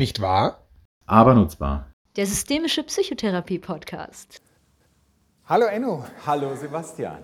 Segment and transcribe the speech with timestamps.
[0.00, 0.66] Nicht wahr?
[1.04, 1.92] Aber nutzbar.
[2.16, 4.40] Der systemische Psychotherapie-Podcast.
[5.44, 6.06] Hallo Enno.
[6.24, 7.18] Hallo Sebastian.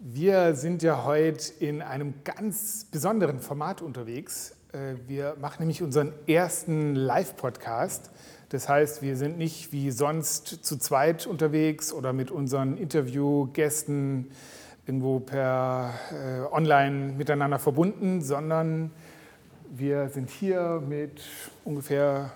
[0.00, 4.56] Wir sind ja heute in einem ganz besonderen Format unterwegs.
[4.72, 8.10] Äh, wir machen nämlich unseren ersten Live-Podcast.
[8.48, 14.32] Das heißt, wir sind nicht wie sonst zu zweit unterwegs oder mit unseren Interviewgästen
[14.84, 18.90] irgendwo per äh, online miteinander verbunden, sondern
[19.70, 21.22] wir sind hier mit
[21.64, 22.32] ungefähr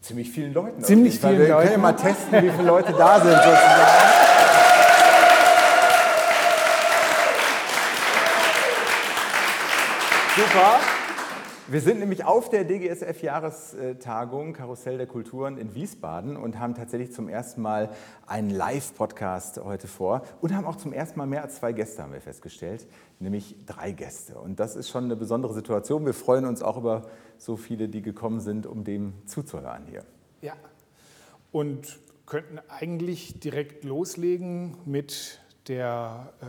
[0.00, 0.82] ziemlich vielen Leuten.
[0.82, 1.50] Ziemlich vielen wir Leuten.
[1.50, 4.10] Wir können ja mal testen, wie viele Leute da sind sozusagen.
[10.36, 10.99] Super.
[11.70, 17.28] Wir sind nämlich auf der DGSF-Jahrestagung Karussell der Kulturen in Wiesbaden und haben tatsächlich zum
[17.28, 17.90] ersten Mal
[18.26, 22.12] einen Live-Podcast heute vor und haben auch zum ersten Mal mehr als zwei Gäste, haben
[22.12, 22.88] wir festgestellt,
[23.20, 24.36] nämlich drei Gäste.
[24.40, 26.04] Und das ist schon eine besondere Situation.
[26.04, 30.02] Wir freuen uns auch über so viele, die gekommen sind, um dem zuzuhören hier.
[30.42, 30.54] Ja,
[31.52, 36.46] und könnten eigentlich direkt loslegen mit der äh,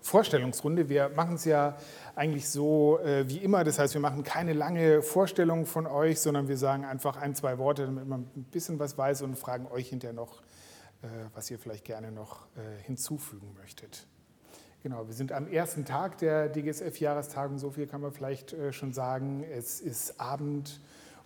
[0.00, 0.88] Vorstellungsrunde.
[0.88, 1.76] Wir machen es ja
[2.16, 3.64] eigentlich so äh, wie immer.
[3.64, 7.58] Das heißt, wir machen keine lange Vorstellung von euch, sondern wir sagen einfach ein, zwei
[7.58, 10.40] Worte, damit man ein bisschen was weiß und fragen euch hinterher noch,
[11.02, 14.06] äh, was ihr vielleicht gerne noch äh, hinzufügen möchtet.
[14.82, 18.94] Genau, wir sind am ersten Tag der DGSF-Jahrestagung, so viel kann man vielleicht äh, schon
[18.94, 19.44] sagen.
[19.44, 20.80] Es ist Abend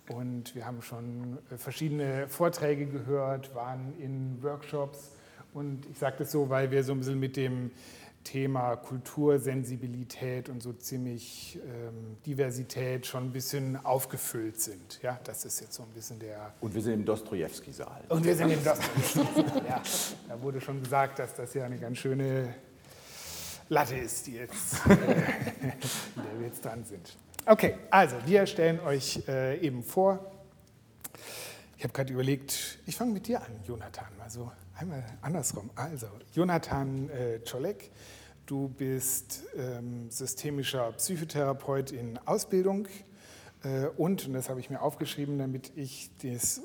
[0.09, 5.16] und wir haben schon äh, verschiedene Vorträge gehört, waren in Workshops
[5.57, 7.71] und ich sage das so, weil wir so ein bisschen mit dem
[8.23, 14.99] Thema Kultursensibilität und so ziemlich ähm, Diversität schon ein bisschen aufgefüllt sind.
[15.01, 16.53] Ja, das ist jetzt so ein bisschen der.
[16.59, 18.03] Und wir sind im Dostojewski-Saal.
[18.09, 19.63] Und wir sind im Dostojewski-Saal.
[19.67, 19.81] ja,
[20.27, 22.53] da wurde schon gesagt, dass das ja eine ganz schöne
[23.69, 27.17] Latte ist, die jetzt, äh, in der wir jetzt dran sind.
[27.45, 30.31] Okay, also wir stellen euch äh, eben vor.
[31.77, 34.07] Ich habe gerade überlegt, ich fange mit dir an, Jonathan.
[34.21, 35.69] Also einmal andersrum.
[35.75, 37.91] Also, Jonathan äh, Czolek,
[38.45, 42.87] du bist ähm, systemischer Psychotherapeut in Ausbildung
[43.63, 46.61] äh, und, und das habe ich mir aufgeschrieben, damit ich des,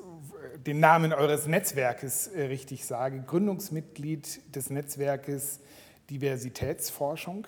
[0.65, 5.59] den Namen eures Netzwerkes äh, richtig sage, Gründungsmitglied des Netzwerkes
[6.09, 7.47] Diversitätsforschung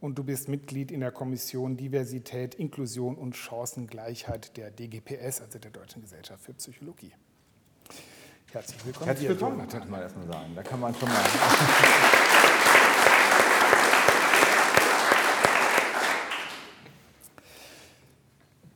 [0.00, 5.70] und du bist Mitglied in der Kommission Diversität, Inklusion und Chancengleichheit der DGPS, also der
[5.70, 7.12] Deutschen Gesellschaft für Psychologie.
[8.54, 9.06] Herzlich willkommen.
[9.06, 9.80] Herzlich willkommen, Jonathan.
[9.80, 10.54] könnte man erstmal sagen.
[10.54, 11.24] Da kann man schon mal.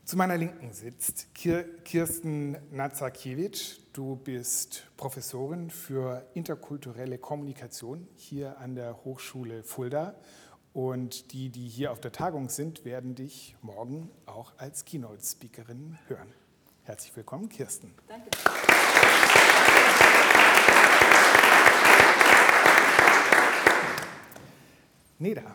[0.05, 3.77] Zu meiner Linken sitzt Kirsten Nazakiewicz.
[3.93, 10.17] Du bist Professorin für interkulturelle Kommunikation hier an der Hochschule Fulda.
[10.73, 16.35] Und die, die hier auf der Tagung sind, werden dich morgen auch als Keynote-Speakerin hören.
[16.89, 17.93] Herzlich willkommen, Kirsten.
[18.09, 18.31] Danke.
[25.19, 25.55] Neda.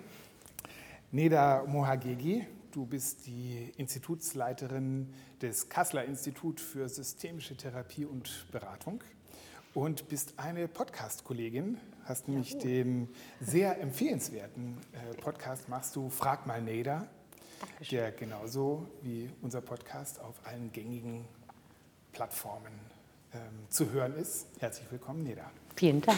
[1.10, 5.12] Neda Mohagegi, du bist die Institutsleiterin
[5.42, 9.04] des Kasseler Institut für systemische Therapie und Beratung
[9.74, 16.62] und bist eine Podcast-Kollegin, hast nämlich den sehr empfehlenswerten äh, Podcast machst du Frag mal
[16.62, 17.08] Neda,
[17.91, 21.25] der genauso wie unser Podcast auf allen gängigen
[22.12, 22.74] Plattformen
[23.34, 24.47] ähm, zu hören ist.
[24.59, 25.50] Herzlich willkommen, Neda.
[25.75, 26.18] Vielen Dank.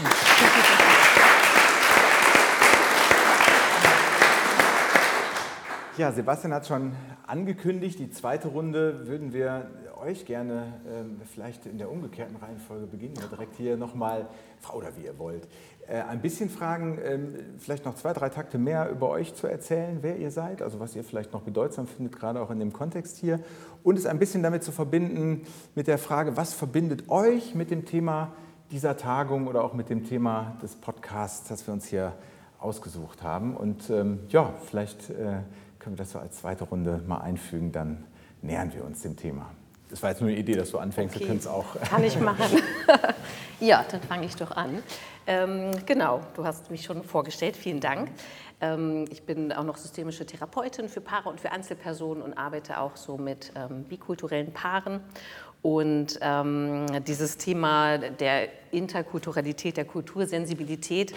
[5.98, 6.94] Ja, Sebastian hat schon
[7.26, 13.16] angekündigt, die zweite Runde würden wir euch gerne ähm, vielleicht in der umgekehrten Reihenfolge beginnen.
[13.18, 14.28] Wir direkt hier nochmal,
[14.60, 15.48] Frau oder wie ihr wollt,
[15.94, 20.18] ein bisschen fragen, ähm, vielleicht noch zwei, drei Takte mehr über euch zu erzählen, wer
[20.18, 23.40] ihr seid, also was ihr vielleicht noch bedeutsam findet, gerade auch in dem Kontext hier.
[23.84, 25.46] Und es ein bisschen damit zu verbinden
[25.76, 28.34] mit der Frage, was verbindet euch mit dem Thema
[28.72, 32.14] dieser Tagung oder auch mit dem Thema des Podcasts, das wir uns hier
[32.60, 33.56] ausgesucht haben.
[33.56, 35.42] Und ähm, ja, vielleicht äh,
[35.78, 38.06] können wir das so als zweite Runde mal einfügen, dann
[38.42, 39.52] nähern wir uns dem Thema.
[39.90, 41.24] Das war jetzt nur eine Idee, dass du anfängst, Okay.
[41.24, 41.76] du könntest auch.
[41.82, 42.60] Kann ich machen.
[43.60, 44.82] ja, dann fange ich doch an.
[45.28, 48.10] Ähm, genau, du hast mich schon vorgestellt, vielen Dank.
[48.62, 52.96] Ähm, ich bin auch noch systemische Therapeutin für Paare und für Einzelpersonen und arbeite auch
[52.96, 55.02] so mit ähm, bikulturellen Paaren.
[55.62, 61.14] Und ähm, dieses Thema der Interkulturalität, der Kultursensibilität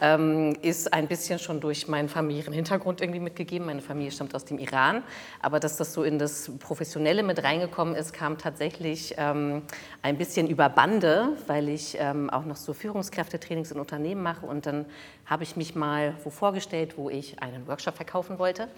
[0.00, 3.66] ähm, ist ein bisschen schon durch meinen familiären Hintergrund irgendwie mitgegeben.
[3.66, 5.02] Meine Familie stammt aus dem Iran,
[5.40, 9.62] aber dass das so in das Professionelle mit reingekommen ist, kam tatsächlich ähm,
[10.02, 14.46] ein bisschen über Bande, weil ich ähm, auch noch so Führungskräftetrainings in Unternehmen mache.
[14.46, 14.86] Und dann
[15.26, 18.68] habe ich mich mal wo vorgestellt, wo ich einen Workshop verkaufen wollte.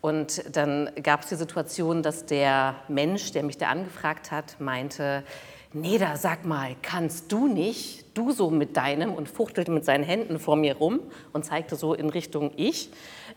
[0.00, 5.24] Und dann gab es die Situation, dass der Mensch, der mich da angefragt hat, meinte,
[5.74, 10.38] Neda, sag mal, kannst du nicht, du so mit deinem und fuchtelte mit seinen Händen
[10.38, 11.00] vor mir rum
[11.34, 12.88] und zeigte so in Richtung ich,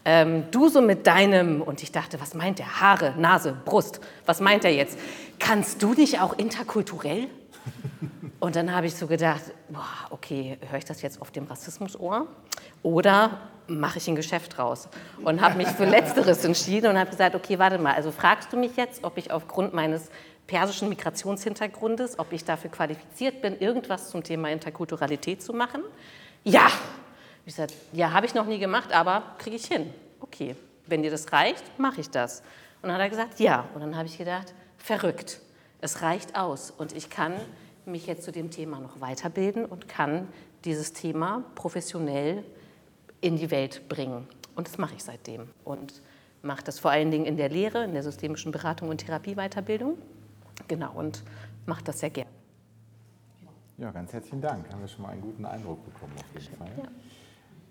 [0.05, 2.79] ähm, du so mit deinem, und ich dachte, was meint der?
[2.79, 4.97] Haare, Nase, Brust, was meint er jetzt?
[5.39, 7.27] Kannst du nicht auch interkulturell?
[8.39, 12.25] Und dann habe ich so gedacht, boah, okay, höre ich das jetzt auf dem Rassismusohr
[12.81, 13.37] oder
[13.67, 14.89] mache ich ein Geschäft draus?
[15.23, 18.57] Und habe mich für Letzteres entschieden und habe gesagt, okay, warte mal, also fragst du
[18.57, 20.09] mich jetzt, ob ich aufgrund meines
[20.51, 25.81] persischen Migrationshintergrundes, ob ich dafür qualifiziert bin, irgendwas zum Thema Interkulturalität zu machen?
[26.43, 26.69] Ja.
[27.45, 29.93] Ich sagte, ja, habe ich noch nie gemacht, aber kriege ich hin.
[30.19, 30.57] Okay,
[30.87, 32.41] wenn dir das reicht, mache ich das.
[32.81, 33.65] Und dann hat er gesagt, ja.
[33.73, 35.39] Und dann habe ich gedacht, verrückt.
[35.79, 37.33] Es reicht aus und ich kann
[37.85, 40.27] mich jetzt zu dem Thema noch weiterbilden und kann
[40.65, 42.43] dieses Thema professionell
[43.21, 44.27] in die Welt bringen.
[44.55, 46.01] Und das mache ich seitdem und
[46.41, 49.97] mache das vor allen Dingen in der Lehre, in der systemischen Beratung und Therapieweiterbildung.
[50.67, 51.23] Genau, und
[51.65, 52.27] mache das sehr gern.
[53.77, 54.69] Ja, ganz herzlichen Dank.
[54.71, 56.69] Haben wir schon mal einen guten Eindruck bekommen auf jeden Fall.
[56.77, 56.89] Ja.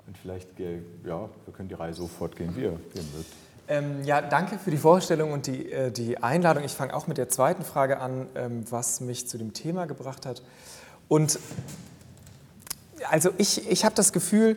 [0.07, 3.33] Und vielleicht, ja, wir können die Reihe so fortgehen, wie ihr, wie ihr mögt.
[3.69, 6.65] Ähm, ja, danke für die Vorstellung und die, äh, die Einladung.
[6.65, 10.27] Ich fange auch mit der zweiten Frage an, ähm, was mich zu dem Thema gebracht
[10.27, 10.43] hat.
[11.07, 11.39] Und
[13.09, 14.57] also ich, ich habe das Gefühl,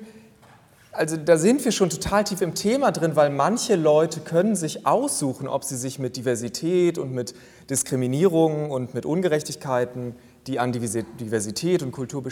[0.93, 4.85] also da sind wir schon total tief im Thema drin, weil manche Leute können sich
[4.85, 7.33] aussuchen, ob sie sich mit Diversität und mit
[7.69, 10.15] Diskriminierung und mit Ungerechtigkeiten,
[10.47, 12.23] die an Diversität und Kultur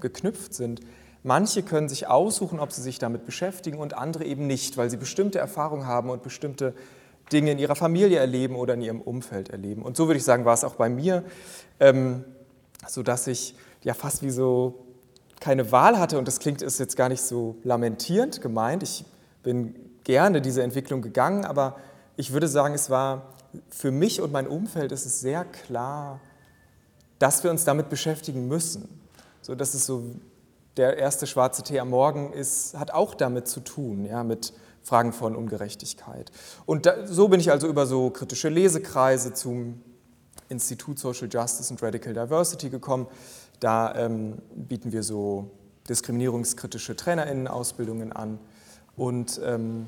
[0.00, 0.80] geknüpft sind,
[1.22, 4.96] Manche können sich aussuchen, ob sie sich damit beschäftigen und andere eben nicht, weil sie
[4.96, 6.72] bestimmte Erfahrungen haben und bestimmte
[7.30, 9.82] Dinge in ihrer Familie erleben oder in ihrem Umfeld erleben.
[9.82, 11.24] Und so würde ich sagen, war es auch bei mir,
[11.78, 12.24] ähm,
[12.88, 14.86] sodass ich ja fast wie so
[15.40, 16.18] keine Wahl hatte.
[16.18, 18.82] Und das klingt ist jetzt gar nicht so lamentierend gemeint.
[18.82, 19.04] Ich
[19.42, 21.76] bin gerne diese Entwicklung gegangen, aber
[22.16, 23.34] ich würde sagen, es war
[23.68, 26.20] für mich und mein Umfeld ist es sehr klar,
[27.18, 29.00] dass wir uns damit beschäftigen müssen.
[29.42, 30.04] So, dass es so
[30.76, 34.52] der erste schwarze Tee am Morgen ist, hat auch damit zu tun, ja, mit
[34.82, 36.30] Fragen von Ungerechtigkeit.
[36.66, 39.82] Und da, so bin ich also über so kritische Lesekreise zum
[40.48, 43.06] Institut Social Justice and Radical Diversity gekommen.
[43.60, 45.50] Da ähm, bieten wir so
[45.88, 48.38] diskriminierungskritische TrainerInnen-Ausbildungen an
[48.96, 49.86] und ähm,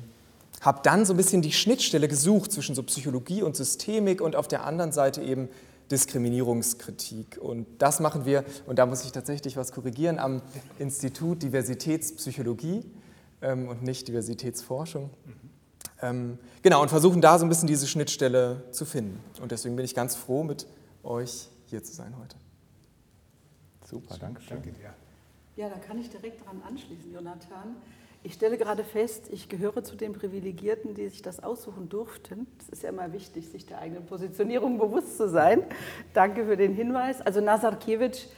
[0.61, 4.47] habe dann so ein bisschen die Schnittstelle gesucht zwischen so Psychologie und Systemik und auf
[4.47, 5.49] der anderen Seite eben
[5.91, 7.37] Diskriminierungskritik.
[7.41, 10.41] Und das machen wir, und da muss ich tatsächlich was korrigieren, am
[10.79, 12.85] Institut Diversitätspsychologie
[13.41, 15.09] ähm, und nicht Diversitätsforschung.
[16.01, 19.19] Ähm, genau, und versuchen da so ein bisschen diese Schnittstelle zu finden.
[19.41, 20.67] Und deswegen bin ich ganz froh, mit
[21.03, 22.42] euch hier zu sein heute.
[23.93, 24.57] Super, danke schön.
[24.57, 24.93] Danke dir.
[25.55, 27.75] Ja, da kann ich direkt daran anschließen, Jonathan.
[28.23, 32.47] Ich stelle gerade fest, ich gehöre zu den Privilegierten, die sich das aussuchen durften.
[32.57, 35.61] Es ist ja immer wichtig, sich der eigenen Positionierung bewusst zu sein.
[36.13, 37.21] Danke für den Hinweis.
[37.21, 38.29] Also Nazarkiewicz,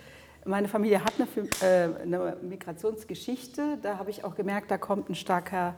[0.44, 3.78] meine Familie hat eine, äh, eine Migrationsgeschichte.
[3.82, 5.76] Da habe ich auch gemerkt, da kommt ein starker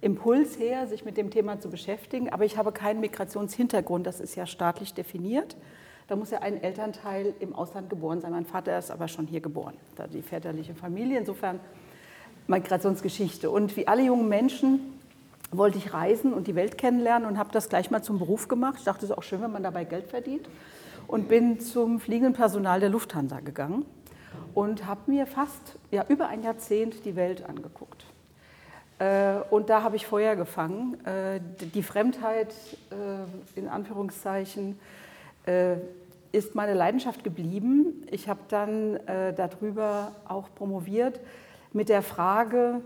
[0.00, 2.30] Impuls her, sich mit dem Thema zu beschäftigen.
[2.30, 5.56] Aber ich habe keinen Migrationshintergrund, das ist ja staatlich definiert.
[6.10, 8.32] Da muss ja ein Elternteil im Ausland geboren sein.
[8.32, 11.20] Mein Vater ist aber schon hier geboren, da die väterliche Familie.
[11.20, 11.60] Insofern
[12.48, 13.48] Migrationsgeschichte.
[13.48, 14.98] Und wie alle jungen Menschen
[15.52, 18.74] wollte ich reisen und die Welt kennenlernen und habe das gleich mal zum Beruf gemacht.
[18.78, 20.48] Ich dachte, es ist auch schön, wenn man dabei Geld verdient.
[21.06, 23.86] Und bin zum fliegenden Personal der Lufthansa gegangen
[24.52, 28.04] und habe mir fast ja, über ein Jahrzehnt die Welt angeguckt.
[28.98, 31.06] Äh, und da habe ich Feuer gefangen.
[31.06, 31.38] Äh,
[31.72, 32.52] die Fremdheit,
[32.90, 34.76] äh, in Anführungszeichen,
[36.32, 38.06] ist meine Leidenschaft geblieben.
[38.10, 38.98] Ich habe dann
[39.36, 41.20] darüber auch promoviert
[41.72, 42.80] mit der Frage,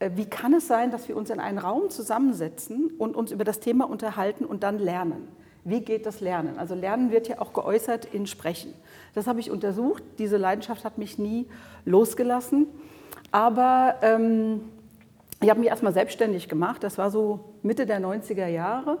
[0.00, 3.44] äh, wie kann es sein, dass wir uns in einen Raum zusammensetzen und uns über
[3.44, 5.28] das Thema unterhalten und dann lernen?
[5.62, 6.58] Wie geht das Lernen?
[6.58, 8.72] Also Lernen wird ja auch geäußert in Sprechen.
[9.14, 10.02] Das habe ich untersucht.
[10.18, 11.46] Diese Leidenschaft hat mich nie
[11.84, 12.66] losgelassen.
[13.30, 14.62] Aber ähm,
[15.42, 16.82] ich habe mich erstmal selbstständig gemacht.
[16.82, 18.98] Das war so Mitte der 90er Jahre.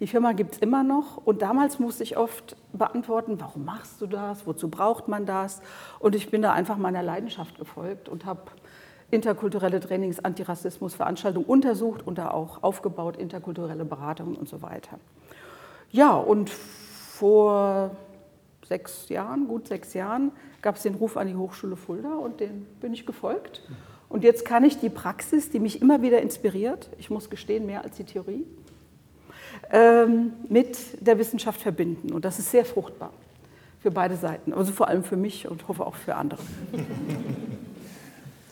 [0.00, 4.06] Die Firma gibt es immer noch und damals musste ich oft beantworten, warum machst du
[4.06, 5.60] das, wozu braucht man das?
[5.98, 8.40] Und ich bin da einfach meiner Leidenschaft gefolgt und habe
[9.10, 14.98] interkulturelle Trainings, Antirassismus, Veranstaltungen untersucht und da auch aufgebaut, interkulturelle Beratungen und so weiter.
[15.90, 17.90] Ja, und vor
[18.66, 22.66] sechs Jahren, gut sechs Jahren, gab es den Ruf an die Hochschule Fulda und den
[22.80, 23.62] bin ich gefolgt.
[24.08, 27.84] Und jetzt kann ich die Praxis, die mich immer wieder inspiriert, ich muss gestehen, mehr
[27.84, 28.46] als die Theorie,
[30.48, 32.12] mit der Wissenschaft verbinden.
[32.12, 33.12] Und das ist sehr fruchtbar
[33.80, 36.40] für beide Seiten, also vor allem für mich und hoffe auch für andere.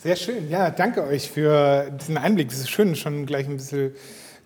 [0.00, 2.52] Sehr schön, ja, danke euch für diesen Einblick.
[2.52, 3.92] Es ist schön, schon gleich ein bisschen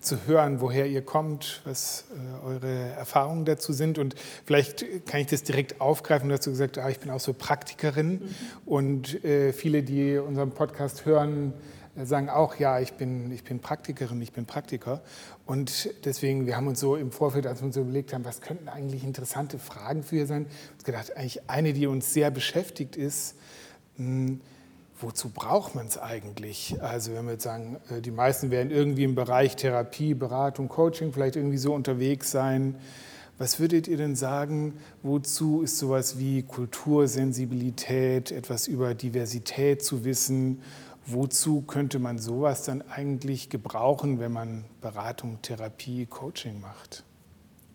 [0.03, 3.97] zu hören, woher ihr kommt, was äh, eure Erfahrungen dazu sind.
[3.97, 4.15] Und
[4.45, 6.27] vielleicht kann ich das direkt aufgreifen.
[6.27, 8.13] Du hast gesagt, ah, ich bin auch so Praktikerin.
[8.13, 8.19] Mhm.
[8.65, 11.53] Und äh, viele, die unseren Podcast hören,
[11.95, 15.01] sagen auch, ja, ich bin, ich bin Praktikerin, ich bin Praktiker.
[15.45, 18.67] Und deswegen, wir haben uns so im Vorfeld, als wir uns überlegt haben, was könnten
[18.67, 23.35] eigentlich interessante Fragen für ihr sein, uns gedacht, eigentlich eine, die uns sehr beschäftigt ist,
[23.97, 24.41] hm,
[24.99, 26.81] wozu braucht man es eigentlich?
[26.81, 31.13] Also wenn wir jetzt sagen, äh, die meisten werden irgendwie im Bereich Therapie, Beratung, Coaching
[31.13, 32.75] vielleicht irgendwie so unterwegs sein.
[33.37, 40.61] Was würdet ihr denn sagen, wozu ist sowas wie Kultursensibilität, etwas über Diversität zu wissen?
[41.05, 47.03] Wozu könnte man sowas dann eigentlich gebrauchen, wenn man Beratung, Therapie, Coaching macht?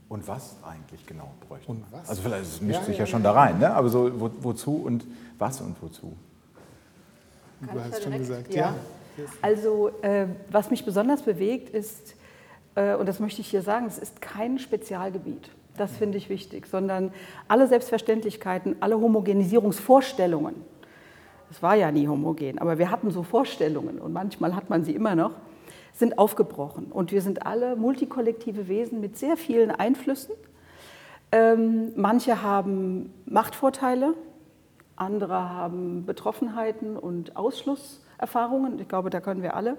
[0.08, 1.82] Und was eigentlich genau bräuchte man?
[1.82, 2.08] Und was?
[2.08, 3.74] Also vielleicht es mischt ja, sich ja, ja, schon da rein, ne?
[3.74, 5.06] aber so wo, wozu und
[5.38, 6.16] was und wozu?
[7.66, 8.74] Kann du hast schon gesagt, ja.
[9.16, 9.24] ja.
[9.42, 12.14] Also äh, was mich besonders bewegt ist,
[12.76, 15.50] äh, und das möchte ich hier sagen, es ist kein Spezialgebiet.
[15.76, 17.12] Das finde ich wichtig, sondern
[17.46, 20.54] alle Selbstverständlichkeiten, alle Homogenisierungsvorstellungen.
[21.50, 24.94] Es war ja nie homogen, aber wir hatten so Vorstellungen und manchmal hat man sie
[24.94, 25.32] immer noch,
[25.94, 26.86] sind aufgebrochen.
[26.92, 30.34] Und wir sind alle multikollektive Wesen mit sehr vielen Einflüssen.
[31.32, 34.14] Ähm, manche haben Machtvorteile,
[34.96, 38.78] andere haben Betroffenheiten und Ausschlusserfahrungen.
[38.78, 39.76] Ich glaube, da können wir alle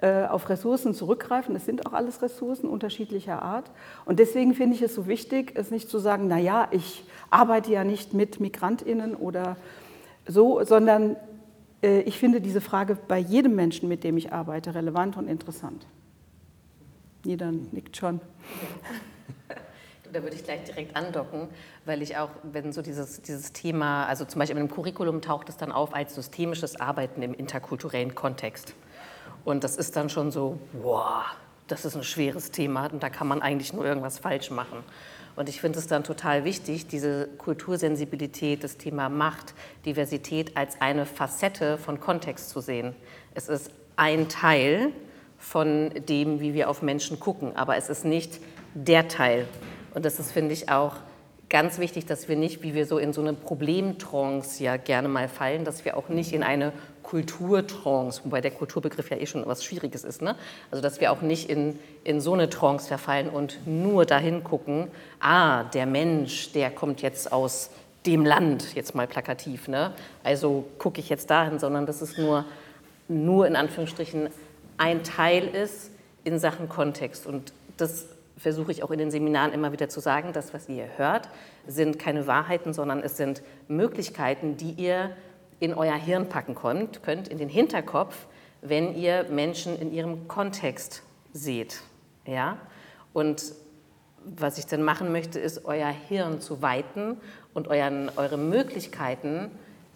[0.00, 1.56] äh, auf Ressourcen zurückgreifen.
[1.56, 3.70] Es sind auch alles Ressourcen unterschiedlicher Art.
[4.04, 7.72] Und deswegen finde ich es so wichtig, es nicht zu sagen, na ja, ich arbeite
[7.72, 9.56] ja nicht mit Migrantinnen oder
[10.28, 11.16] so, sondern
[11.82, 15.86] äh, ich finde diese Frage bei jedem Menschen, mit dem ich arbeite, relevant und interessant.
[17.24, 18.20] Jeder nickt schon.
[20.10, 21.48] Da würde ich gleich direkt andocken,
[21.84, 25.58] weil ich auch, wenn so dieses, dieses Thema, also zum Beispiel im Curriculum taucht es
[25.58, 28.72] dann auf als systemisches Arbeiten im interkulturellen Kontext.
[29.44, 31.24] Und das ist dann schon so, wow,
[31.66, 34.78] das ist ein schweres Thema und da kann man eigentlich nur irgendwas falsch machen.
[35.38, 39.54] Und ich finde es dann total wichtig, diese Kultursensibilität, das Thema Macht,
[39.86, 42.96] Diversität als eine Facette von Kontext zu sehen.
[43.36, 44.90] Es ist ein Teil
[45.38, 48.40] von dem, wie wir auf Menschen gucken, aber es ist nicht
[48.74, 49.46] der Teil.
[49.94, 50.96] Und das ist, finde ich, auch
[51.48, 55.28] ganz wichtig, dass wir nicht, wie wir so in so eine Problemtrance ja gerne mal
[55.28, 56.72] fallen, dass wir auch nicht in eine
[57.08, 60.36] Kulturtrance, wobei der Kulturbegriff ja eh schon was Schwieriges ist, ne?
[60.70, 64.88] also dass wir auch nicht in, in so eine Trance verfallen und nur dahin gucken,
[65.18, 67.70] ah, der Mensch, der kommt jetzt aus
[68.04, 69.92] dem Land, jetzt mal plakativ, ne?
[70.22, 72.44] also gucke ich jetzt dahin, sondern dass es nur,
[73.08, 74.28] nur in Anführungsstrichen
[74.76, 75.90] ein Teil ist
[76.24, 78.04] in Sachen Kontext und das
[78.36, 81.30] versuche ich auch in den Seminaren immer wieder zu sagen, das, was ihr hört,
[81.66, 85.10] sind keine Wahrheiten, sondern es sind Möglichkeiten, die ihr
[85.60, 88.26] in euer Hirn packen könnt, könnt in den Hinterkopf,
[88.60, 91.82] wenn ihr Menschen in ihrem Kontext seht.
[92.26, 92.58] Ja?
[93.12, 93.52] Und
[94.24, 97.16] was ich dann machen möchte, ist, euer Hirn zu weiten
[97.54, 99.50] und euren, eure Möglichkeiten,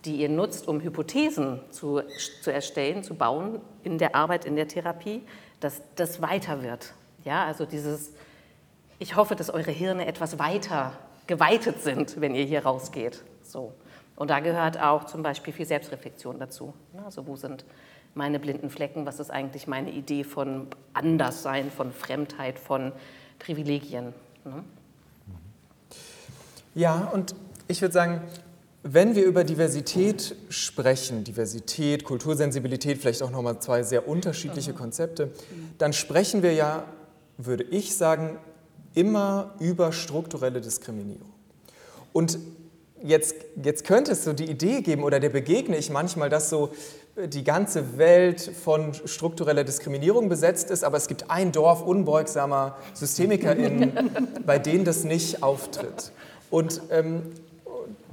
[0.05, 2.03] die ihr nutzt, um Hypothesen zu,
[2.43, 5.23] zu erstellen, zu bauen in der Arbeit, in der Therapie,
[5.61, 6.95] dass das weiter wird.
[7.25, 8.13] Ja, also dieses
[9.03, 10.93] ich hoffe, dass eure Hirne etwas weiter
[11.27, 13.25] geweitet sind, wenn ihr hier rausgeht.
[13.43, 13.73] So.
[14.17, 16.75] Und da gehört auch zum Beispiel viel Selbstreflexion dazu.
[17.05, 17.65] Also wo sind
[18.15, 19.07] meine blinden Flecken?
[19.07, 22.93] Was ist eigentlich meine Idee von Anderssein, von Fremdheit, von
[23.39, 24.13] Privilegien?
[24.45, 24.65] Ne?
[26.75, 27.35] Ja, und
[27.69, 28.23] ich würde sagen,
[28.83, 35.31] wenn wir über Diversität sprechen, Diversität, Kultursensibilität, vielleicht auch nochmal zwei sehr unterschiedliche Konzepte,
[35.79, 36.85] dann sprechen wir ja,
[37.39, 38.39] würde ich sagen,
[38.95, 41.33] immer über strukturelle Diskriminierung.
[42.13, 42.39] Und
[43.03, 46.71] jetzt, jetzt könnte es so die Idee geben, oder der begegne ich manchmal, dass so
[47.17, 52.77] äh, die ganze Welt von struktureller Diskriminierung besetzt ist, aber es gibt ein Dorf unbeugsamer
[52.95, 56.13] SystemikerInnen, bei denen das nicht auftritt.
[56.51, 57.23] Und, ähm,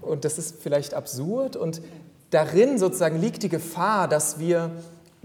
[0.01, 1.81] und das ist vielleicht absurd und
[2.29, 4.71] darin sozusagen liegt die Gefahr, dass wir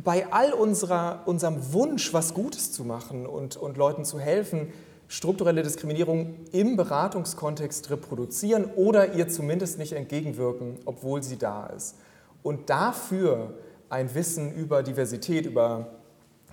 [0.03, 4.73] bei all unserer, unserem Wunsch, was Gutes zu machen und, und Leuten zu helfen,
[5.09, 11.97] strukturelle Diskriminierung im Beratungskontext reproduzieren oder ihr zumindest nicht entgegenwirken, obwohl sie da ist.
[12.43, 13.55] Und dafür
[13.89, 15.89] ein Wissen über Diversität, über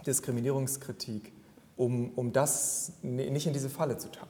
[0.05, 1.31] Diskriminierungskritik,
[1.75, 4.29] um, um das nicht in diese Falle zu tappen.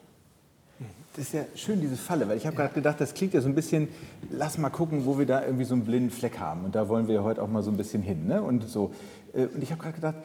[1.16, 3.50] das ist ja schön, diese Falle, weil ich habe gerade gedacht, das klingt ja so
[3.50, 3.90] ein bisschen,
[4.30, 6.66] lass mal gucken, wo wir da irgendwie so einen blinden Fleck haben.
[6.66, 8.28] Und da wollen wir heute auch mal so ein bisschen hin.
[8.28, 8.42] Ne?
[8.42, 8.94] Und, so.
[9.34, 10.16] Äh, und ich habe gerade gedacht,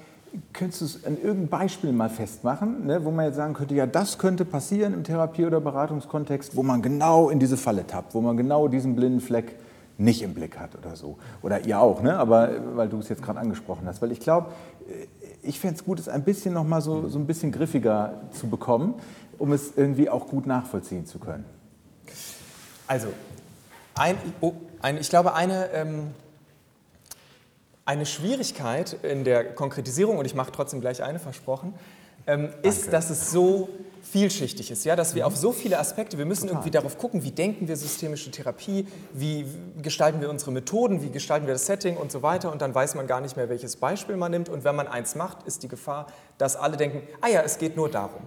[0.52, 3.86] könntest du es an irgendeinem Beispiel mal festmachen, ne, wo man jetzt sagen könnte, ja,
[3.86, 8.20] das könnte passieren im Therapie- oder Beratungskontext, wo man genau in diese Falle tappt, wo
[8.20, 9.56] man genau diesen blinden Fleck
[9.98, 11.16] nicht im Blick hat oder so.
[11.42, 12.18] Oder ihr auch, ne?
[12.18, 14.02] aber weil du es jetzt gerade angesprochen hast.
[14.02, 14.50] Weil ich glaube,
[14.88, 15.06] äh,
[15.42, 18.48] ich fände es gut, es ein bisschen noch mal so, so ein bisschen griffiger zu
[18.48, 18.94] bekommen,
[19.38, 21.44] um es irgendwie auch gut nachvollziehen zu können.
[22.86, 23.08] Also,
[23.94, 26.08] ein, oh, ein, ich glaube, eine, ähm,
[27.86, 31.72] eine Schwierigkeit in der Konkretisierung, und ich mache trotzdem gleich eine versprochen,
[32.26, 33.68] ähm, ist, dass es so
[34.02, 36.56] vielschichtig ist, ja, dass wir auf so viele Aspekte, wir müssen Total.
[36.56, 39.46] irgendwie darauf gucken, wie denken wir systemische Therapie, wie
[39.82, 42.94] gestalten wir unsere Methoden, wie gestalten wir das Setting und so weiter und dann weiß
[42.96, 45.68] man gar nicht mehr, welches Beispiel man nimmt und wenn man eins macht, ist die
[45.68, 46.06] Gefahr,
[46.38, 48.22] dass alle denken, ah ja, es geht nur darum.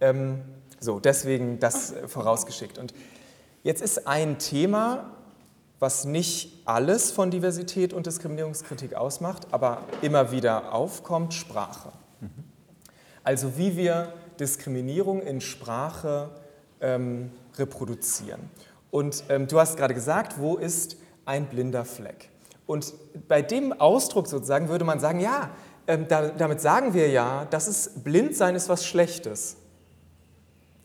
[0.00, 0.40] Ähm,
[0.80, 2.78] so, deswegen das vorausgeschickt.
[2.78, 2.92] Und
[3.62, 5.12] jetzt ist ein Thema,
[5.82, 11.90] was nicht alles von Diversität und Diskriminierungskritik ausmacht, aber immer wieder aufkommt, Sprache.
[12.20, 12.28] Mhm.
[13.24, 16.30] Also wie wir Diskriminierung in Sprache
[16.80, 18.40] ähm, reproduzieren.
[18.92, 22.28] Und ähm, du hast gerade gesagt, wo ist ein blinder Fleck?
[22.66, 22.94] Und
[23.26, 25.50] bei dem Ausdruck sozusagen würde man sagen, ja,
[25.88, 29.56] ähm, da, damit sagen wir ja, dass es Blindsein ist was Schlechtes.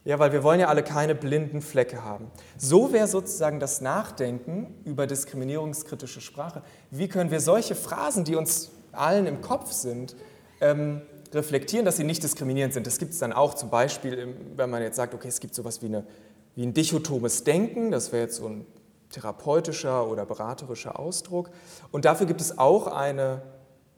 [0.07, 2.31] Ja, weil wir wollen ja alle keine blinden Flecke haben.
[2.57, 6.61] So wäre sozusagen das Nachdenken über diskriminierungskritische Sprache.
[6.91, 10.15] Wie können wir solche Phrasen, die uns allen im Kopf sind,
[10.61, 11.01] ähm,
[11.33, 12.87] reflektieren, dass sie nicht diskriminierend sind.
[12.87, 15.81] Das gibt es dann auch zum Beispiel, wenn man jetzt sagt, okay, es gibt sowas
[15.81, 16.05] wie, eine,
[16.55, 18.65] wie ein dichotomes Denken, das wäre jetzt so ein
[19.09, 21.49] therapeutischer oder beraterischer Ausdruck.
[21.91, 23.41] Und dafür gibt es auch eine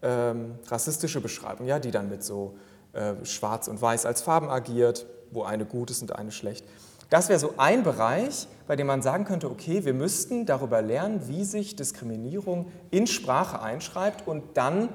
[0.01, 2.55] ähm, rassistische Beschreibung, ja, die dann mit so
[2.93, 6.65] äh, Schwarz und Weiß als Farben agiert, wo eine gut ist und eine schlecht.
[7.09, 11.27] Das wäre so ein Bereich, bei dem man sagen könnte, okay, wir müssten darüber lernen,
[11.27, 14.89] wie sich Diskriminierung in Sprache einschreibt und dann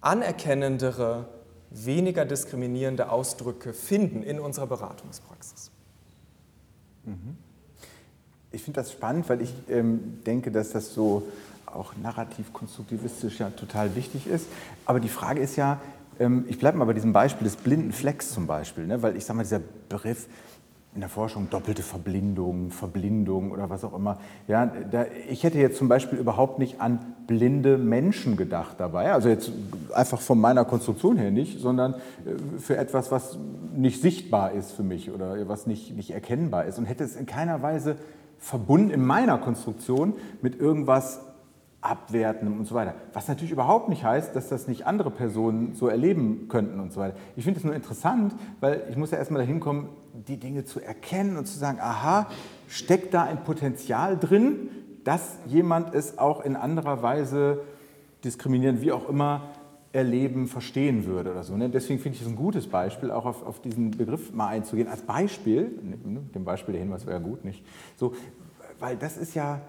[0.00, 1.26] anerkennendere
[1.70, 5.70] weniger diskriminierende Ausdrücke finden in unserer Beratungspraxis.
[7.04, 7.36] Mhm.
[8.50, 11.28] Ich finde das spannend, weil ich ähm, denke, dass das so
[11.66, 14.46] auch narrativ-konstruktivistisch ja total wichtig ist.
[14.86, 15.80] Aber die Frage ist ja,
[16.46, 19.02] ich bleibe mal bei diesem Beispiel des blinden Flecks zum Beispiel, ne?
[19.02, 20.26] weil ich sage mal, dieser Begriff,
[20.94, 24.18] in der Forschung doppelte Verblindung, Verblindung oder was auch immer.
[24.48, 29.28] Ja, da, ich hätte jetzt zum Beispiel überhaupt nicht an blinde Menschen gedacht dabei, also
[29.28, 29.52] jetzt
[29.94, 33.38] einfach von meiner Konstruktion her nicht, sondern äh, für etwas, was
[33.76, 37.26] nicht sichtbar ist für mich oder was nicht, nicht erkennbar ist und hätte es in
[37.26, 37.96] keiner Weise
[38.38, 41.20] verbunden in meiner Konstruktion mit irgendwas
[41.80, 42.94] Abwertendem und so weiter.
[43.12, 47.00] Was natürlich überhaupt nicht heißt, dass das nicht andere Personen so erleben könnten und so
[47.00, 47.16] weiter.
[47.36, 50.80] Ich finde es nur interessant, weil ich muss ja erstmal dahin kommen, die Dinge zu
[50.80, 52.26] erkennen und zu sagen, aha,
[52.66, 54.70] steckt da ein Potenzial drin,
[55.04, 57.60] dass jemand es auch in anderer Weise
[58.24, 59.42] diskriminieren, wie auch immer,
[59.92, 61.56] erleben, verstehen würde oder so.
[61.56, 61.70] Ne?
[61.70, 65.02] Deswegen finde ich es ein gutes Beispiel, auch auf, auf, diesen Begriff mal einzugehen, als
[65.02, 67.64] Beispiel, ne, dem Beispiel der Hinweis wäre gut, nicht?
[67.96, 68.14] So,
[68.78, 69.60] weil das ist ja,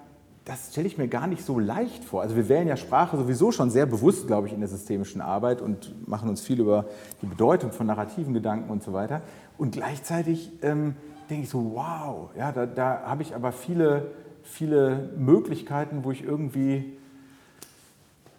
[0.50, 2.24] das stelle ich mir gar nicht so leicht vor.
[2.24, 5.62] Also wir wählen ja Sprache sowieso schon sehr bewusst, glaube ich, in der systemischen Arbeit
[5.62, 6.86] und machen uns viel über
[7.22, 9.22] die Bedeutung von narrativen Gedanken und so weiter.
[9.60, 10.96] Und gleichzeitig ähm,
[11.30, 14.08] denke ich so, wow, ja, da, da habe ich aber viele,
[14.42, 16.98] viele Möglichkeiten, wo ich irgendwie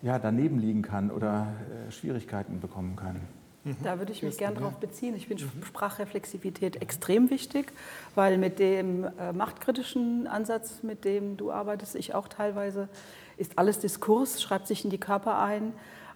[0.02, 1.46] ja, daneben liegen kann oder
[1.86, 3.20] äh, Schwierigkeiten bekommen kann.
[3.64, 3.76] Mhm.
[3.82, 5.14] Da würde ich mich gerne darauf beziehen.
[5.16, 5.64] Ich finde mhm.
[5.64, 7.72] Sprachreflexivität extrem wichtig,
[8.14, 12.88] weil mit dem äh, machtkritischen Ansatz, mit dem du arbeitest, ich auch teilweise,
[13.36, 15.72] ist alles Diskurs, schreibt sich in die Körper ein.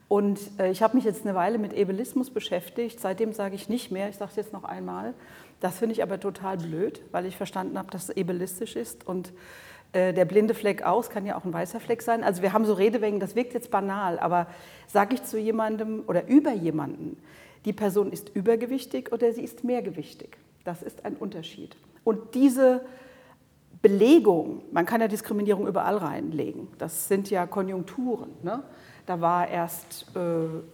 [0.09, 3.01] Und äh, ich habe mich jetzt eine Weile mit Ebelismus beschäftigt.
[3.01, 4.09] Seitdem sage ich nicht mehr.
[4.09, 5.15] Ich sage es jetzt noch einmal.
[5.61, 9.07] Das finde ich aber total blöd, weil ich verstanden habe, dass es ebelistisch ist.
[9.07, 9.33] Und
[9.95, 12.25] der blinde Fleck aus kann ja auch ein weißer Fleck sein.
[12.25, 14.49] Also wir haben so Redewängen, das wirkt jetzt banal, aber
[14.89, 17.17] sage ich zu jemandem oder über jemanden,
[17.65, 20.37] die Person ist übergewichtig oder sie ist mehrgewichtig.
[20.65, 21.77] Das ist ein Unterschied.
[22.03, 22.83] Und diese
[23.83, 28.31] Belegung, man kann ja Diskriminierung überall reinlegen, das sind ja Konjunkturen.
[28.43, 28.63] Ne?
[29.07, 30.21] Da war erst, äh,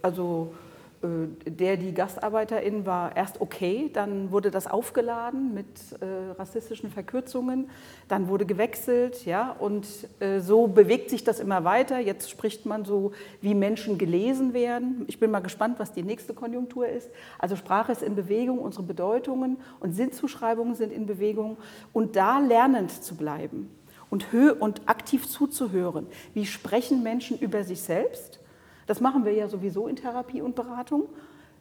[0.01, 0.70] also äh,
[1.03, 5.65] der, die Gastarbeiterin war erst okay, dann wurde das aufgeladen mit
[5.99, 7.69] äh, rassistischen Verkürzungen,
[8.07, 9.87] dann wurde gewechselt, ja, und
[10.19, 11.99] äh, so bewegt sich das immer weiter.
[11.99, 15.05] Jetzt spricht man so, wie Menschen gelesen werden.
[15.07, 17.09] Ich bin mal gespannt, was die nächste Konjunktur ist.
[17.39, 21.57] Also Sprache ist in Bewegung, unsere Bedeutungen und Sinnzuschreibungen sind in Bewegung
[21.93, 23.69] und da lernend zu bleiben
[24.11, 24.27] und,
[24.59, 26.05] und aktiv zuzuhören.
[26.35, 28.40] Wie sprechen Menschen über sich selbst?
[28.87, 31.09] Das machen wir ja sowieso in Therapie und Beratung.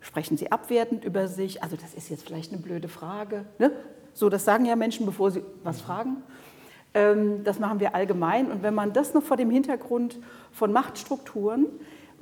[0.01, 1.63] Sprechen Sie abwertend über sich?
[1.63, 3.45] Also das ist jetzt vielleicht eine blöde Frage.
[3.59, 3.71] Ne?
[4.15, 6.23] So, das sagen ja Menschen, bevor sie was fragen.
[6.95, 8.51] Ähm, das machen wir allgemein.
[8.51, 10.19] Und wenn man das noch vor dem Hintergrund
[10.53, 11.67] von Machtstrukturen,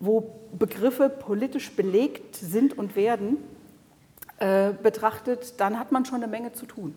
[0.01, 3.39] wo Begriffe politisch belegt sind und werden,
[4.39, 6.95] äh, betrachtet, dann hat man schon eine Menge zu tun.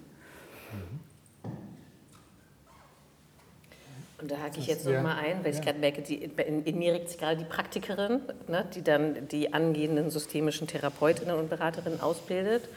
[4.22, 6.78] Und da hake ich jetzt noch mal ein, weil ich gerade merke, die, in, in,
[6.78, 12.02] mir regt sich gerade die Praktikerin, ne, die dann die angehenden systemischen Therapeutinnen und Beraterinnen
[12.02, 12.70] ausbildet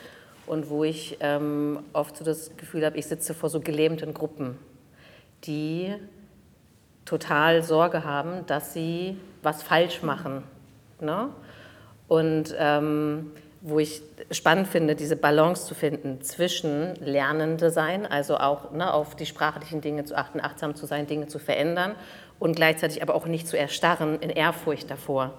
[0.46, 4.58] und wo ich ähm, oft so das Gefühl habe, ich sitze vor so gelähmten Gruppen,
[5.44, 5.94] die
[7.04, 10.44] total Sorge haben, dass sie was falsch machen.
[11.00, 11.28] Ne?
[12.08, 13.32] Und ähm,
[13.66, 19.16] wo ich spannend finde, diese Balance zu finden zwischen Lernende sein, also auch ne, auf
[19.16, 21.94] die sprachlichen Dinge zu achten, achtsam zu sein, Dinge zu verändern
[22.38, 25.32] und gleichzeitig aber auch nicht zu erstarren in Ehrfurcht davor.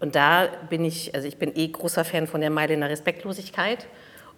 [0.00, 2.90] Und da bin ich, also ich bin eh großer Fan von der Meile in der
[2.90, 3.86] Respektlosigkeit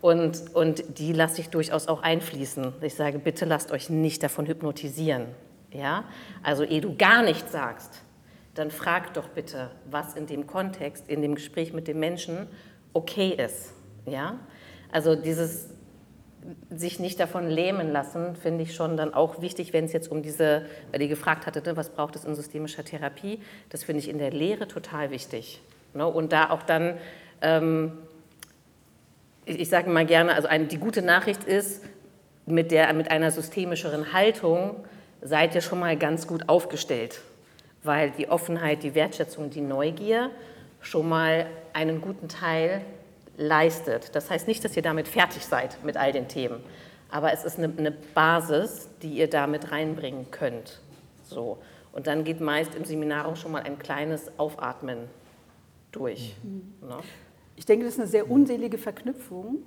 [0.02, 2.74] und, und die lasse ich durchaus auch einfließen.
[2.82, 5.28] Ich sage, bitte lasst euch nicht davon hypnotisieren.
[5.72, 6.04] Ja?
[6.42, 8.02] Also ehe du gar nichts sagst,
[8.54, 12.48] dann frag doch bitte, was in dem Kontext, in dem Gespräch mit dem Menschen
[12.92, 13.72] okay ist.
[14.06, 14.38] Ja?
[14.90, 15.68] Also dieses
[16.70, 20.22] sich nicht davon lähmen lassen, finde ich schon dann auch wichtig, wenn es jetzt um
[20.22, 24.08] diese, weil ihr gefragt hattet, ne, was braucht es in systemischer Therapie, das finde ich
[24.08, 25.60] in der Lehre total wichtig.
[25.92, 26.06] Ne?
[26.06, 26.96] Und da auch dann,
[27.42, 27.92] ähm,
[29.44, 31.84] ich, ich sage mal gerne, also eine, die gute Nachricht ist,
[32.46, 34.76] mit, der, mit einer systemischeren Haltung
[35.20, 37.20] seid ihr schon mal ganz gut aufgestellt,
[37.82, 40.30] weil die Offenheit, die Wertschätzung, die Neugier
[40.80, 42.82] schon mal einen guten Teil
[43.36, 44.14] leistet.
[44.14, 46.60] Das heißt nicht, dass ihr damit fertig seid mit all den Themen,
[47.10, 50.80] aber es ist eine, eine Basis, die ihr damit reinbringen könnt.
[51.22, 51.58] So.
[51.92, 55.08] Und dann geht meist im Seminarium schon mal ein kleines Aufatmen
[55.92, 56.36] durch.
[56.42, 56.88] Mhm.
[56.88, 56.96] Ne?
[57.56, 59.58] Ich denke, das ist eine sehr unselige Verknüpfung.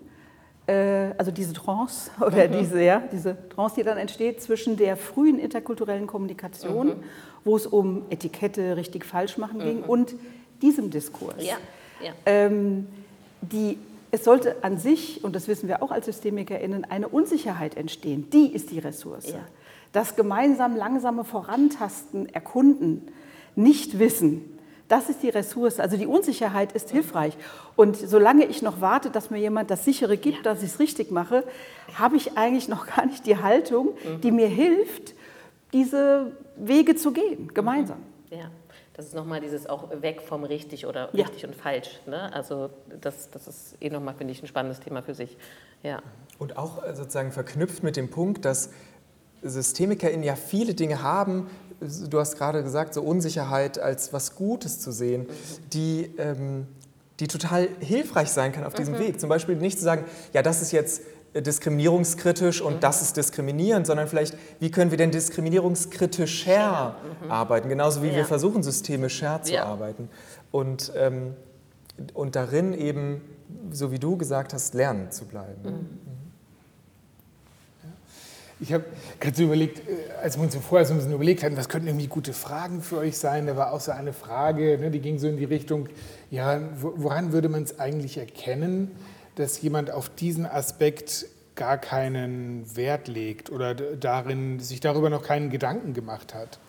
[0.66, 2.60] Äh, also diese Trance oder mhm.
[2.60, 7.04] diese, ja, diese Trance, die dann entsteht zwischen der frühen interkulturellen Kommunikation, mhm.
[7.44, 9.90] wo es um Etikette richtig falsch machen ging, mhm.
[9.90, 10.16] und
[10.64, 11.46] diesem Diskurs.
[11.46, 11.58] Ja,
[12.02, 12.12] ja.
[12.26, 12.88] Ähm,
[13.42, 13.78] die,
[14.10, 18.30] es sollte an sich, und das wissen wir auch als SystemikerInnen, eine Unsicherheit entstehen.
[18.32, 19.28] Die ist die Ressource.
[19.28, 19.40] Ja.
[19.92, 23.10] Das gemeinsam langsame Vorantasten, Erkunden,
[23.56, 24.54] nicht wissen,
[24.88, 25.80] das ist die Ressource.
[25.80, 27.36] Also die Unsicherheit ist hilfreich.
[27.76, 30.44] Und solange ich noch warte, dass mir jemand das sichere gibt, ja.
[30.44, 31.44] dass ich es richtig mache,
[31.96, 34.22] habe ich eigentlich noch gar nicht die Haltung, mhm.
[34.22, 35.16] die mir hilft,
[35.74, 37.98] diese Wege zu gehen, gemeinsam.
[38.30, 38.52] Ja.
[38.94, 41.26] Das ist nochmal dieses auch weg vom richtig oder ja.
[41.26, 42.00] richtig und falsch.
[42.06, 42.32] Ne?
[42.32, 42.70] Also
[43.02, 45.36] das, das ist eh nochmal, finde ich, ein spannendes Thema für sich.
[45.82, 46.02] Ja.
[46.38, 48.70] Und auch äh, sozusagen verknüpft mit dem Punkt, dass
[49.42, 51.50] SystemikerInnen ja viele Dinge haben,
[51.82, 55.70] du hast gerade gesagt, so Unsicherheit als was Gutes zu sehen, mhm.
[55.74, 56.68] die, ähm,
[57.20, 59.00] die total hilfreich sein kann auf diesem mhm.
[59.00, 59.20] Weg.
[59.20, 61.02] Zum Beispiel nicht zu sagen, ja, das ist jetzt
[61.42, 62.80] diskriminierungskritisch und mhm.
[62.80, 67.32] das ist diskriminierend, sondern vielleicht, wie können wir denn diskriminierungskritischer mhm.
[67.32, 68.18] arbeiten, genauso wie ja.
[68.18, 69.66] wir versuchen, systemischer zu ja.
[69.66, 70.10] arbeiten.
[70.52, 71.34] Und, ähm,
[72.14, 73.22] und darin eben,
[73.72, 75.62] so wie du gesagt hast, lernen zu bleiben.
[75.64, 75.70] Mhm.
[75.70, 76.14] mhm.
[78.60, 78.86] Ich habe
[79.20, 81.88] gerade so überlegt, äh, als wir uns vorher so ein bisschen überlegt hatten, was könnten
[81.88, 85.20] irgendwie gute Fragen für euch sein, da war auch so eine Frage, ne, die ging
[85.20, 85.90] so in die Richtung,
[86.32, 88.92] ja, woran würde man es eigentlich erkennen,
[89.36, 95.50] dass jemand auf diesen Aspekt gar keinen Wert legt oder darin sich darüber noch keinen
[95.50, 96.60] Gedanken gemacht hat.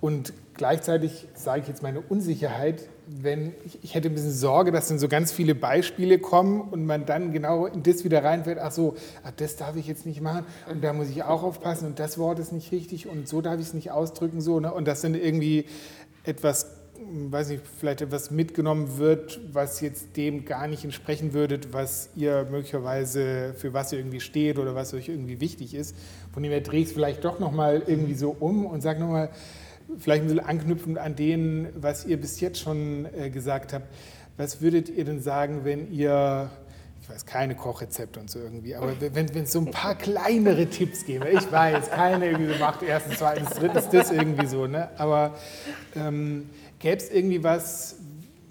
[0.00, 4.88] Und gleichzeitig sage ich jetzt meine Unsicherheit, wenn ich, ich, hätte ein bisschen Sorge, dass
[4.88, 8.72] dann so ganz viele Beispiele kommen und man dann genau in das wieder reinfällt, ach
[8.72, 8.94] so,
[9.24, 12.18] ach, das darf ich jetzt nicht machen und da muss ich auch aufpassen und das
[12.18, 14.72] Wort ist nicht richtig und so darf ich es nicht ausdrücken, so, ne?
[14.72, 15.66] und das sind irgendwie
[16.24, 16.66] etwas
[17.30, 22.46] weiß nicht, vielleicht etwas mitgenommen wird, was jetzt dem gar nicht entsprechen würde, was ihr
[22.50, 25.94] möglicherweise, für was ihr irgendwie steht oder was euch irgendwie wichtig ist.
[26.32, 29.30] Von dem her dreht es vielleicht doch nochmal irgendwie so um und sagt nochmal,
[29.98, 33.86] vielleicht ein bisschen anknüpfend an den, was ihr bis jetzt schon äh, gesagt habt.
[34.36, 36.50] Was würdet ihr denn sagen, wenn ihr
[37.06, 41.04] ich weiß, keine Kochrezepte und so irgendwie, aber wenn es so ein paar kleinere Tipps
[41.04, 44.88] gäbe, ich weiß, keine irgendwie so macht erstens, zweitens, drittens, das irgendwie so, ne?
[44.98, 45.34] aber
[45.94, 47.96] ähm, Gäbe es irgendwie was,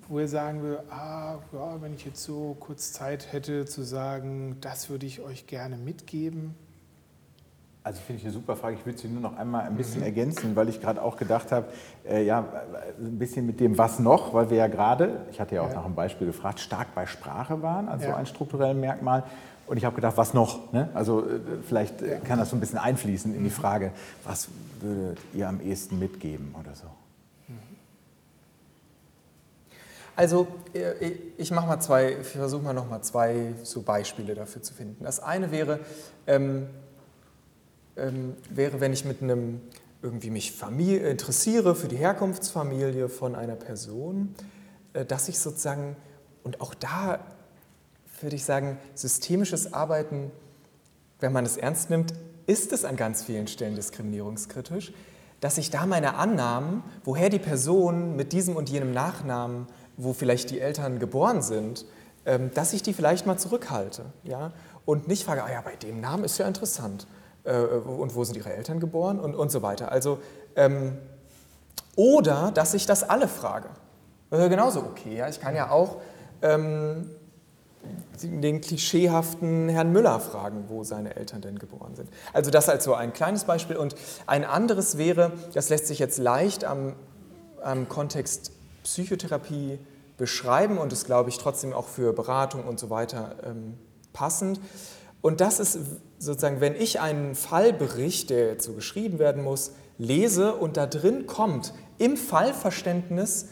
[0.08, 4.58] wo ihr sagen würdet, ah, ja, wenn ich jetzt so kurz Zeit hätte zu sagen,
[4.62, 6.56] das würde ich euch gerne mitgeben?
[7.84, 8.78] Also finde ich eine super Frage.
[8.78, 10.08] Ich würde sie nur noch einmal ein bisschen mhm.
[10.08, 11.68] ergänzen, weil ich gerade auch gedacht habe,
[12.04, 12.44] äh, ja,
[13.00, 15.76] ein bisschen mit dem Was noch, weil wir ja gerade, ich hatte ja auch ja.
[15.76, 18.16] nach einem Beispiel gefragt, stark bei Sprache waren, also ja.
[18.16, 19.24] ein strukturelles Merkmal.
[19.68, 20.74] Und ich habe gedacht, was noch?
[20.74, 20.90] Ne?
[20.96, 23.54] Also äh, vielleicht äh, kann das so ein bisschen einfließen in die mhm.
[23.54, 23.92] Frage,
[24.24, 24.48] was
[24.82, 26.88] würdet ihr am ehesten mitgeben oder so?
[30.16, 34.74] Also äh, ich mache mal zwei, versuche mal noch mal zwei so Beispiele dafür zu
[34.74, 35.04] finden.
[35.04, 35.80] Das eine wäre,
[36.28, 36.68] ähm,
[37.98, 39.62] ähm, wäre, wenn ich mit einem
[40.02, 44.36] irgendwie mich Familie, interessiere für die Herkunftsfamilie von einer Person,
[44.94, 45.96] äh, dass ich sozusagen
[46.44, 47.20] und auch da
[48.22, 50.32] würde ich sagen, systemisches Arbeiten,
[51.20, 52.14] wenn man es ernst nimmt,
[52.46, 54.94] ist es an ganz vielen Stellen diskriminierungskritisch,
[55.40, 60.50] dass ich da meine Annahmen, woher die Person mit diesem und jenem Nachnamen, wo vielleicht
[60.50, 61.86] die Eltern geboren sind,
[62.26, 64.52] ähm, dass ich die vielleicht mal zurückhalte ja?
[64.86, 67.08] und nicht frage, ah ja, bei dem Namen ist ja interessant
[67.44, 69.92] äh, und wo sind ihre Eltern geboren und, und so weiter.
[69.92, 70.20] Also,
[70.56, 70.98] ähm,
[71.96, 73.70] oder dass ich das alle frage.
[74.30, 75.18] Das genauso okay.
[75.18, 75.30] Ja?
[75.30, 75.98] Ich kann ja auch
[76.42, 77.10] ähm,
[78.22, 82.10] den klischeehaften Herrn Müller fragen, wo seine Eltern denn geboren sind.
[82.34, 83.76] Also das als so ein kleines Beispiel.
[83.76, 86.96] Und ein anderes wäre, das lässt sich jetzt leicht am,
[87.62, 88.52] am Kontext
[88.86, 89.80] Psychotherapie
[90.18, 93.74] beschreiben und ist, glaube ich, trotzdem auch für Beratung und so weiter ähm,
[94.14, 94.62] passend.
[95.22, 95.78] Und das ist
[96.20, 101.26] sozusagen, wenn ich einen Fallbericht, der jetzt so geschrieben werden muss, lese und da drin
[101.26, 103.48] kommt im Fallverständnis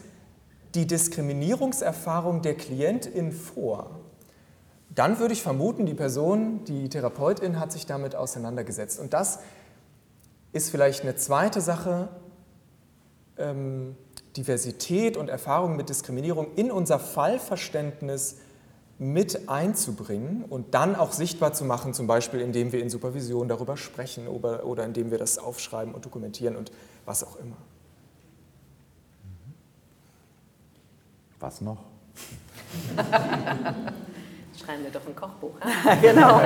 [0.74, 4.00] die Diskriminierungserfahrung der Klientin vor,
[4.94, 9.00] dann würde ich vermuten, die Person, die Therapeutin hat sich damit auseinandergesetzt.
[9.00, 9.40] Und das
[10.52, 12.08] ist vielleicht eine zweite Sache,
[13.36, 13.96] ähm,
[14.36, 18.38] Diversität und Erfahrung mit Diskriminierung in unser Fallverständnis
[18.98, 23.76] mit einzubringen und dann auch sichtbar zu machen, zum Beispiel indem wir in Supervision darüber
[23.76, 26.70] sprechen oder, oder indem wir das aufschreiben und dokumentieren und
[27.04, 27.56] was auch immer.
[31.40, 31.78] Was noch?
[32.96, 35.54] Schreiben wir doch ein Kochbuch.
[36.00, 36.40] genau.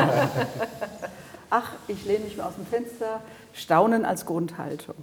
[1.51, 3.23] Ach, ich lehne mich mal aus dem Fenster.
[3.53, 4.97] Staunen als Grundhaltung.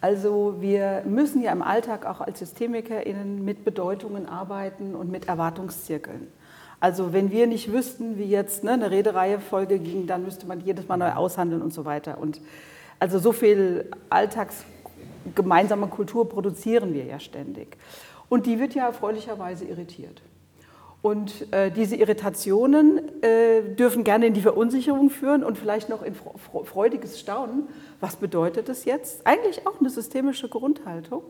[0.00, 6.28] Also wir müssen ja im Alltag auch als SystemikerInnen mit Bedeutungen arbeiten und mit Erwartungszirkeln.
[6.80, 10.88] Also wenn wir nicht wüssten, wie jetzt ne, eine Redereihe-Folge ging, dann müsste man jedes
[10.88, 12.16] Mal neu aushandeln und so weiter.
[12.18, 12.40] Und
[12.98, 17.76] also so viel alltagsgemeinsame Kultur produzieren wir ja ständig.
[18.30, 20.22] Und die wird ja erfreulicherweise irritiert.
[21.02, 26.14] Und äh, diese Irritationen äh, dürfen gerne in die Verunsicherung führen und vielleicht noch in
[26.14, 27.68] freudiges Staunen.
[28.00, 29.26] Was bedeutet das jetzt?
[29.26, 31.22] Eigentlich auch eine systemische Grundhaltung.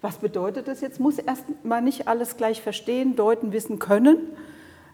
[0.00, 0.98] Was bedeutet das jetzt?
[0.98, 4.18] Muss erst mal nicht alles gleich verstehen, deuten, wissen können,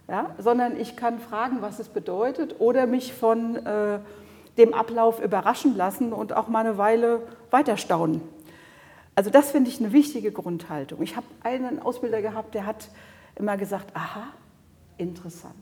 [0.07, 4.01] ja, sondern ich kann fragen, was es bedeutet oder mich von äh,
[4.59, 8.21] dem Ablauf überraschen lassen und auch mal eine Weile weiter staunen.
[9.15, 11.03] Also das finde ich eine wichtige Grundhaltung.
[11.03, 12.89] Ich habe einen Ausbilder gehabt, der hat
[13.41, 14.29] immer gesagt, aha,
[14.99, 15.55] interessant.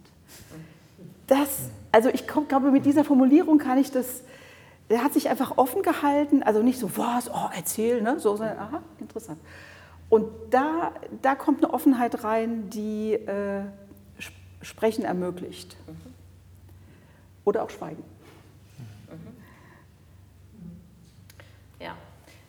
[1.26, 4.22] Das, also ich glaube, mit dieser Formulierung kann ich das,
[4.90, 8.18] der hat sich einfach offen gehalten, also nicht so, was, oh, erzähl, ne?
[8.18, 9.38] so, sondern, aha, interessant.
[10.10, 13.62] Und da, da kommt eine Offenheit rein, die äh,
[14.62, 15.76] Sprechen ermöglicht.
[17.44, 18.02] Oder auch Schweigen.
[21.80, 21.94] Ja,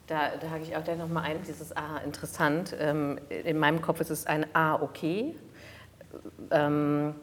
[0.09, 2.75] da, da hake ich auch gleich nochmal ein, dieses A interessant.
[2.79, 5.35] Ähm, in meinem Kopf ist es ein A okay,
[6.51, 7.15] ähm,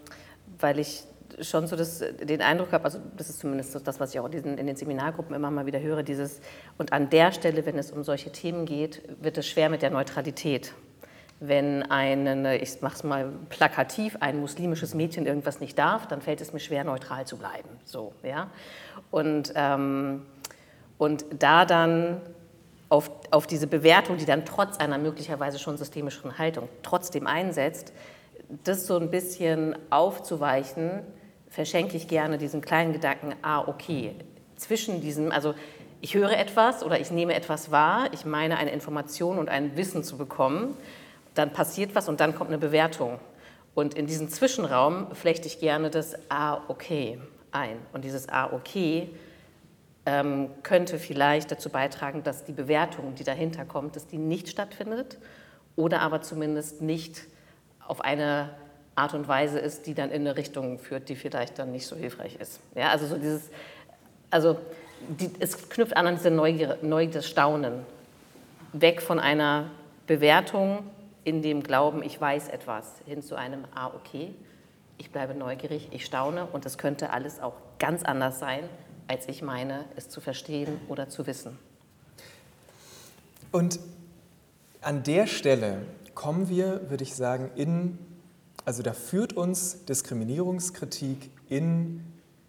[0.59, 1.05] weil ich
[1.40, 4.31] schon so das, den Eindruck habe, also das ist zumindest das, was ich auch in,
[4.31, 6.40] diesen, in den Seminargruppen immer mal wieder höre, dieses,
[6.79, 9.90] und an der Stelle, wenn es um solche Themen geht, wird es schwer mit der
[9.90, 10.72] Neutralität.
[11.38, 16.40] Wenn ein, ich mache es mal plakativ, ein muslimisches Mädchen irgendwas nicht darf, dann fällt
[16.40, 17.68] es mir schwer, neutral zu bleiben.
[17.85, 18.49] So, ja?
[19.11, 20.22] und, ähm,
[20.96, 22.22] und da dann
[22.88, 27.92] auf, auf diese Bewertung, die dann trotz einer möglicherweise schon systemischeren Haltung trotzdem einsetzt,
[28.64, 31.03] das so ein bisschen aufzuweichen,
[31.49, 34.14] verschenke ich gerne diesen kleinen Gedanken, ah, okay,
[34.57, 35.55] zwischen diesem, also
[36.01, 40.05] ich höre etwas oder ich nehme etwas wahr, ich meine eine Information und ein Wissen
[40.05, 40.77] zu bekommen,
[41.35, 43.18] dann passiert was und dann kommt eine Bewertung.
[43.75, 47.18] Und in diesen Zwischenraum flechte ich gerne das Ah, okay
[47.53, 47.77] ein.
[47.92, 49.11] Und dieses Ah, okay
[50.62, 55.18] könnte vielleicht dazu beitragen, dass die Bewertung, die dahinter kommt, dass die nicht stattfindet
[55.74, 57.24] oder aber zumindest nicht
[57.84, 58.50] auf eine
[58.94, 61.96] Art und Weise ist, die dann in eine Richtung führt, die vielleicht dann nicht so
[61.96, 62.60] hilfreich ist.
[62.74, 63.50] Ja, also so dieses,
[64.30, 64.58] also
[65.08, 67.84] die, es knüpft an an diese Neugier, Neugier, Staunen,
[68.72, 69.70] weg von einer
[70.06, 70.84] Bewertung
[71.24, 74.34] in dem Glauben, ich weiß etwas, hin zu einem, ah okay,
[74.98, 78.62] ich bleibe neugierig, ich staune und es könnte alles auch ganz anders sein,
[79.08, 81.58] als ich meine, es zu verstehen oder zu wissen.
[83.52, 83.78] Und
[84.80, 85.82] an der Stelle
[86.14, 87.98] kommen wir, würde ich sagen, in,
[88.64, 92.04] also da führt uns Diskriminierungskritik in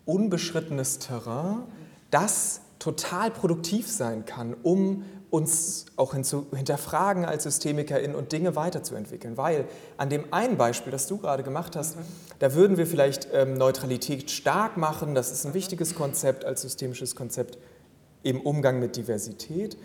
[0.05, 1.63] unbeschrittenes Terrain,
[2.11, 9.37] das total produktiv sein kann, um uns auch hinzu, hinterfragen als SystemikerInnen und Dinge weiterzuentwickeln.
[9.37, 9.65] Weil
[9.97, 12.01] an dem einen Beispiel, das du gerade gemacht hast, mhm.
[12.39, 15.15] da würden wir vielleicht ähm, Neutralität stark machen.
[15.15, 17.57] Das ist ein wichtiges Konzept als systemisches Konzept
[18.23, 19.77] im Umgang mit Diversität.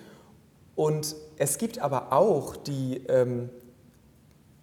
[0.75, 3.51] Und es gibt aber auch die ähm,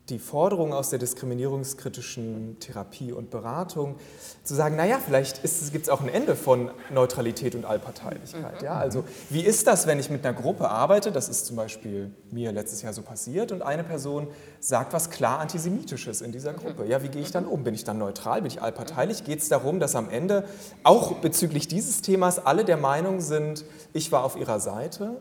[0.09, 3.95] die Forderung aus der diskriminierungskritischen Therapie und Beratung,
[4.43, 5.41] zu sagen, naja, vielleicht
[5.71, 8.61] gibt es auch ein Ende von Neutralität und Allparteilichkeit.
[8.61, 8.65] Mhm.
[8.65, 8.73] Ja?
[8.73, 12.51] Also wie ist das, wenn ich mit einer Gruppe arbeite, das ist zum Beispiel mir
[12.51, 14.27] letztes Jahr so passiert, und eine Person
[14.59, 16.85] sagt was klar Antisemitisches in dieser Gruppe.
[16.85, 17.63] Ja, wie gehe ich dann um?
[17.63, 18.41] Bin ich dann neutral?
[18.41, 19.23] Bin ich allparteilich?
[19.23, 20.45] Geht es darum, dass am Ende
[20.83, 25.17] auch bezüglich dieses Themas alle der Meinung sind, ich war auf ihrer Seite?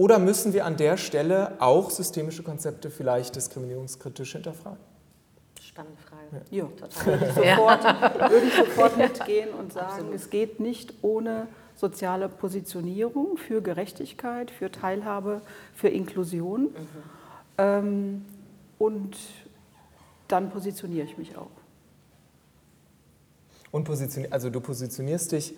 [0.00, 4.80] Oder müssen wir an der Stelle auch systemische Konzepte vielleicht diskriminierungskritisch hinterfragen?
[5.60, 6.42] Spannende Frage.
[6.50, 7.34] Ja, total.
[7.34, 7.84] Sofort,
[8.30, 10.14] würde ich sofort mitgehen und sagen, Absolut.
[10.14, 15.42] es geht nicht ohne soziale Positionierung für Gerechtigkeit, für Teilhabe,
[15.74, 16.62] für Inklusion.
[16.62, 16.70] Mhm.
[17.58, 18.24] Ähm,
[18.78, 19.18] und
[20.28, 21.50] dann positioniere ich mich auch.
[23.70, 25.54] Und positionier, also du positionierst dich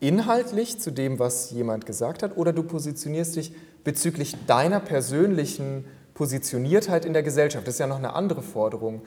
[0.00, 3.52] inhaltlich zu dem, was jemand gesagt hat, oder du positionierst dich
[3.84, 7.66] bezüglich deiner persönlichen Positioniertheit in der Gesellschaft.
[7.66, 9.02] Das ist ja noch eine andere Forderung,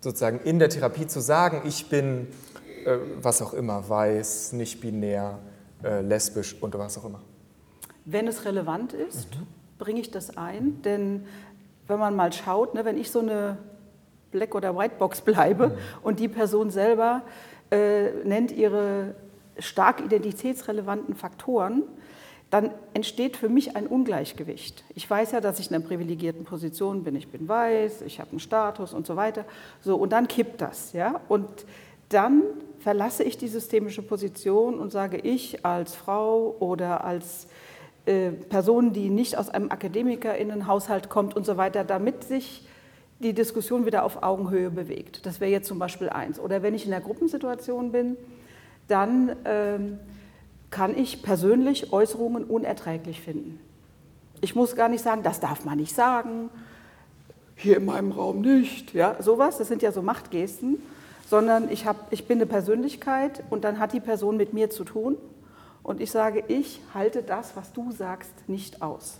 [0.00, 2.28] sozusagen in der Therapie zu sagen, ich bin
[2.84, 5.38] äh, was auch immer, weiß, nicht binär,
[5.82, 7.20] äh, lesbisch und was auch immer.
[8.04, 9.46] Wenn es relevant ist, mhm.
[9.78, 11.26] bringe ich das ein, denn
[11.86, 13.58] wenn man mal schaut, ne, wenn ich so eine
[14.30, 15.74] Black- oder Whitebox bleibe mhm.
[16.02, 17.22] und die Person selber
[17.70, 19.14] äh, nennt ihre
[19.58, 21.82] stark identitätsrelevanten Faktoren,
[22.50, 24.84] dann entsteht für mich ein Ungleichgewicht.
[24.94, 27.14] Ich weiß ja, dass ich in einer privilegierten Position bin.
[27.14, 29.44] Ich bin weiß, ich habe einen Status und so weiter.
[29.82, 30.92] So, und dann kippt das.
[30.94, 31.20] Ja?
[31.28, 31.46] Und
[32.08, 32.42] dann
[32.78, 37.48] verlasse ich die systemische Position und sage ich als Frau oder als
[38.06, 42.66] äh, Person, die nicht aus einem Akademikerinnenhaushalt kommt und so weiter, damit sich
[43.18, 45.26] die Diskussion wieder auf Augenhöhe bewegt.
[45.26, 46.40] Das wäre jetzt zum Beispiel eins.
[46.40, 48.16] Oder wenn ich in einer Gruppensituation bin,
[48.86, 49.98] dann ähm,
[50.70, 53.60] kann ich persönlich Äußerungen unerträglich finden.
[54.40, 56.50] Ich muss gar nicht sagen, das darf man nicht sagen,
[57.56, 60.80] hier in meinem Raum nicht, ja, sowas, das sind ja so Machtgesten,
[61.26, 64.84] sondern ich, hab, ich bin eine Persönlichkeit und dann hat die Person mit mir zu
[64.84, 65.16] tun
[65.82, 69.18] und ich sage, ich halte das, was du sagst, nicht aus.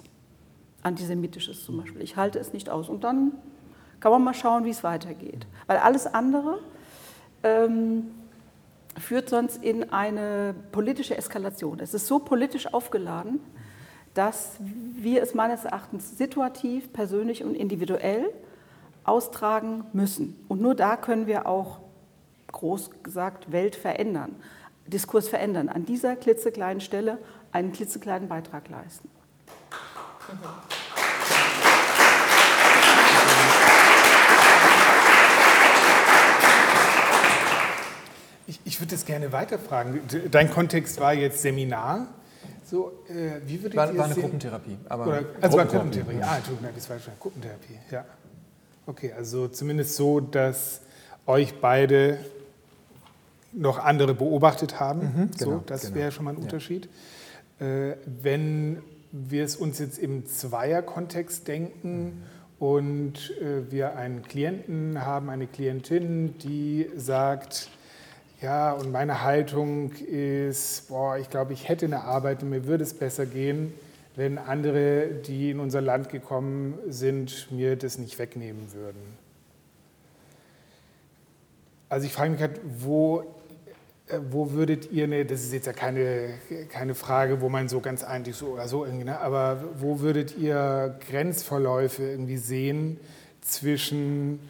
[0.83, 3.33] Antisemitisches zum Beispiel, ich halte es nicht aus und dann
[4.01, 5.47] kann man mal schauen, wie es weitergeht.
[5.67, 6.61] Weil alles andere
[7.43, 8.13] ähm,
[9.01, 11.81] führt sonst in eine politische Eskalation.
[11.81, 13.41] Es ist so politisch aufgeladen,
[14.15, 18.33] dass wir es meines Erachtens situativ, persönlich und individuell
[19.05, 20.45] austragen müssen.
[20.49, 21.81] Und nur da können wir auch,
[22.51, 24.35] groß gesagt, Welt verändern,
[24.87, 27.19] Diskurs verändern, an dieser klitzekleinen Stelle
[27.53, 29.09] einen klitzekleinen Beitrag leisten.
[30.29, 30.78] Mhm.
[38.49, 40.01] Ich, ich würde das gerne weiterfragen.
[40.31, 42.09] Dein Kontext war jetzt Seminar.
[42.65, 44.23] So, äh, wie würdet war, war eine sehen?
[44.23, 44.79] Gruppentherapie.
[44.89, 46.23] Aber Oder, also war Gruppentherapie.
[46.23, 47.79] Ah, nein, das war schon Gruppentherapie.
[47.91, 48.07] Ja.
[48.87, 50.81] Okay, also zumindest so, dass
[51.27, 52.19] euch beide
[53.53, 55.01] noch andere beobachtet haben.
[55.01, 55.95] Mhm, so, genau, das genau.
[55.95, 56.89] wäre schon mal ein Unterschied.
[57.61, 57.67] Ja.
[57.67, 58.83] Äh, wenn
[59.13, 62.05] wir es uns jetzt im Zweierkontext denken
[62.61, 62.67] mhm.
[62.67, 67.71] und äh, wir einen Klienten haben, eine Klientin, die sagt,
[68.41, 72.85] ja, und meine Haltung ist, boah, ich glaube, ich hätte eine Arbeit und mir würde
[72.85, 73.73] es besser gehen,
[74.15, 79.01] wenn andere, die in unser Land gekommen sind, mir das nicht wegnehmen würden.
[81.89, 83.23] Also ich frage mich halt, wo,
[84.09, 86.35] äh, wo würdet ihr, ne, das ist jetzt ja keine,
[86.69, 90.37] keine Frage, wo man so ganz eigentlich so oder so irgendwie, ne, aber wo würdet
[90.37, 93.01] ihr Grenzverläufe irgendwie sehen
[93.41, 94.41] zwischen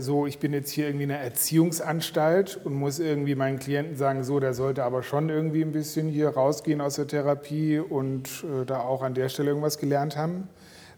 [0.00, 4.24] so, ich bin jetzt hier irgendwie in einer Erziehungsanstalt und muss irgendwie meinen Klienten sagen,
[4.24, 8.64] so, der sollte aber schon irgendwie ein bisschen hier rausgehen aus der Therapie und äh,
[8.64, 10.48] da auch an der Stelle irgendwas gelernt haben,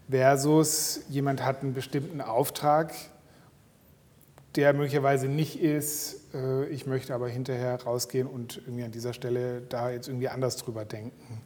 [0.09, 2.93] versus jemand hat einen bestimmten Auftrag,
[4.55, 9.61] der möglicherweise nicht ist, äh, ich möchte aber hinterher rausgehen und irgendwie an dieser Stelle
[9.61, 11.41] da jetzt irgendwie anders drüber denken.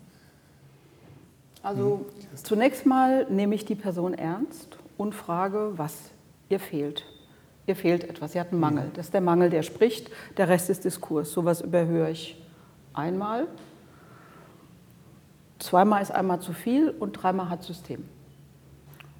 [1.63, 2.37] Also hm?
[2.43, 5.93] zunächst mal nehme ich die Person ernst und frage, was
[6.49, 7.05] ihr fehlt.
[7.67, 8.89] Ihr fehlt etwas, ihr hat einen Mangel.
[8.95, 11.31] Das ist der Mangel, der spricht, der Rest ist Diskurs.
[11.31, 12.41] Sowas überhöre ich
[12.93, 13.47] einmal.
[15.59, 18.05] Zweimal ist einmal zu viel und dreimal hat System.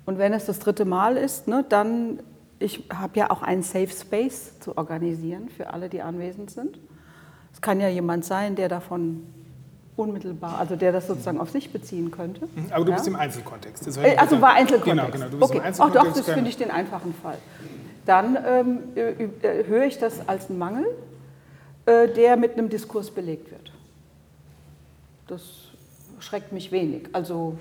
[0.05, 2.21] Und wenn es das dritte Mal ist, ne, dann,
[2.57, 6.79] ich habe ja auch einen Safe Space zu organisieren für alle, die anwesend sind.
[7.53, 9.27] Es kann ja jemand sein, der davon
[9.99, 12.47] unmittelbar, also der das sozusagen auf sich beziehen könnte.
[12.55, 12.95] Mhm, aber du Ja?
[12.97, 13.85] bist im Einzelkontext.
[13.85, 15.11] Das Äh, Also war Einzelkontext.
[15.11, 15.29] Genau, genau.
[15.31, 15.57] Du bist okay.
[15.57, 16.07] im Ach Einzelkontext.
[16.07, 17.37] doch, das finde ich den einfachen Fall.
[18.05, 19.11] Dann ähm, äh,
[19.47, 20.85] äh, höre ich das als einen Mangel,
[21.85, 23.71] äh, der mit einem Diskurs belegt wird.
[25.27, 25.41] Das
[26.19, 27.09] schreckt mich wenig.
[27.13, 27.59] Also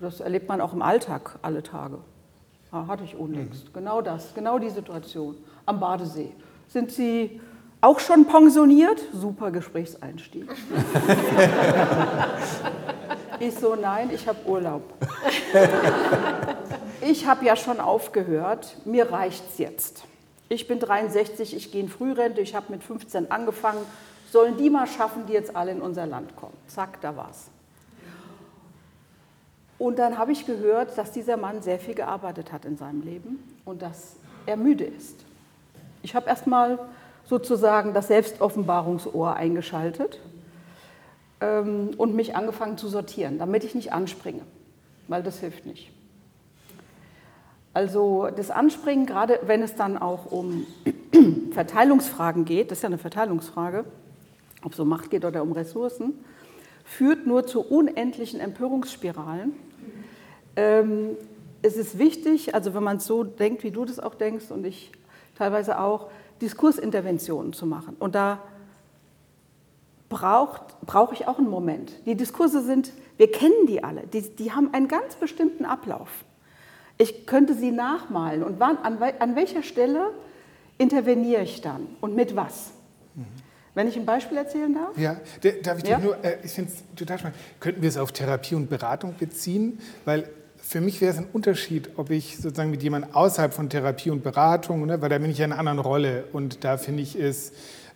[0.00, 1.98] das erlebt man auch im Alltag alle Tage.
[2.70, 3.74] Ah, hatte ich unlängst.
[3.74, 5.36] Genau das, genau die Situation
[5.66, 6.30] am Badesee.
[6.68, 7.38] Sind Sie
[7.82, 8.98] auch schon pensioniert?
[9.12, 10.48] Super Gesprächseinstieg.
[13.40, 14.82] ich so, nein, ich habe Urlaub.
[17.04, 20.04] Ich habe ja schon aufgehört, mir reicht's jetzt.
[20.48, 23.80] Ich bin 63, ich gehe in Frührente, ich habe mit 15 angefangen.
[24.30, 26.56] Sollen die mal schaffen, die jetzt alle in unser Land kommen?
[26.68, 27.48] Zack, da war's.
[29.78, 33.42] Und dann habe ich gehört, dass dieser Mann sehr viel gearbeitet hat in seinem Leben
[33.64, 34.14] und dass
[34.46, 35.24] er müde ist.
[36.02, 36.78] Ich habe erstmal
[37.24, 40.18] sozusagen das Selbstoffenbarungsohr eingeschaltet
[41.40, 44.42] ähm, und mich angefangen zu sortieren, damit ich nicht anspringe,
[45.08, 45.90] weil das hilft nicht.
[47.74, 50.66] Also das Anspringen, gerade wenn es dann auch um
[51.52, 53.84] Verteilungsfragen geht, das ist ja eine Verteilungsfrage,
[54.62, 56.12] ob es um Macht geht oder um Ressourcen,
[56.84, 59.54] führt nur zu unendlichen Empörungsspiralen.
[60.56, 61.16] Ähm,
[61.62, 64.66] es ist wichtig, also wenn man es so denkt, wie du das auch denkst und
[64.66, 64.92] ich
[65.36, 66.10] teilweise auch,
[66.42, 67.96] Diskursinterventionen zu machen.
[67.98, 68.40] Und da
[70.08, 71.92] braucht, brauche ich auch einen Moment.
[72.04, 76.10] Die Diskurse sind, wir kennen die alle, die, die haben einen ganz bestimmten Ablauf.
[76.98, 80.10] Ich könnte sie nachmalen und wann, an, an welcher Stelle
[80.78, 82.72] interveniere ich dann und mit was?
[83.74, 84.98] Wenn ich ein Beispiel erzählen darf?
[84.98, 85.16] Ja,
[85.62, 85.98] darf ich Ja?
[85.98, 87.38] nur, äh, ich finde es total spannend.
[87.58, 89.78] Könnten wir es auf Therapie und Beratung beziehen?
[90.04, 90.28] Weil
[90.62, 94.22] für mich wäre es ein Unterschied, ob ich sozusagen mit jemandem außerhalb von Therapie und
[94.22, 97.16] Beratung, ne, weil da bin ich ja in einer anderen Rolle und da finde ich
[97.16, 97.50] es,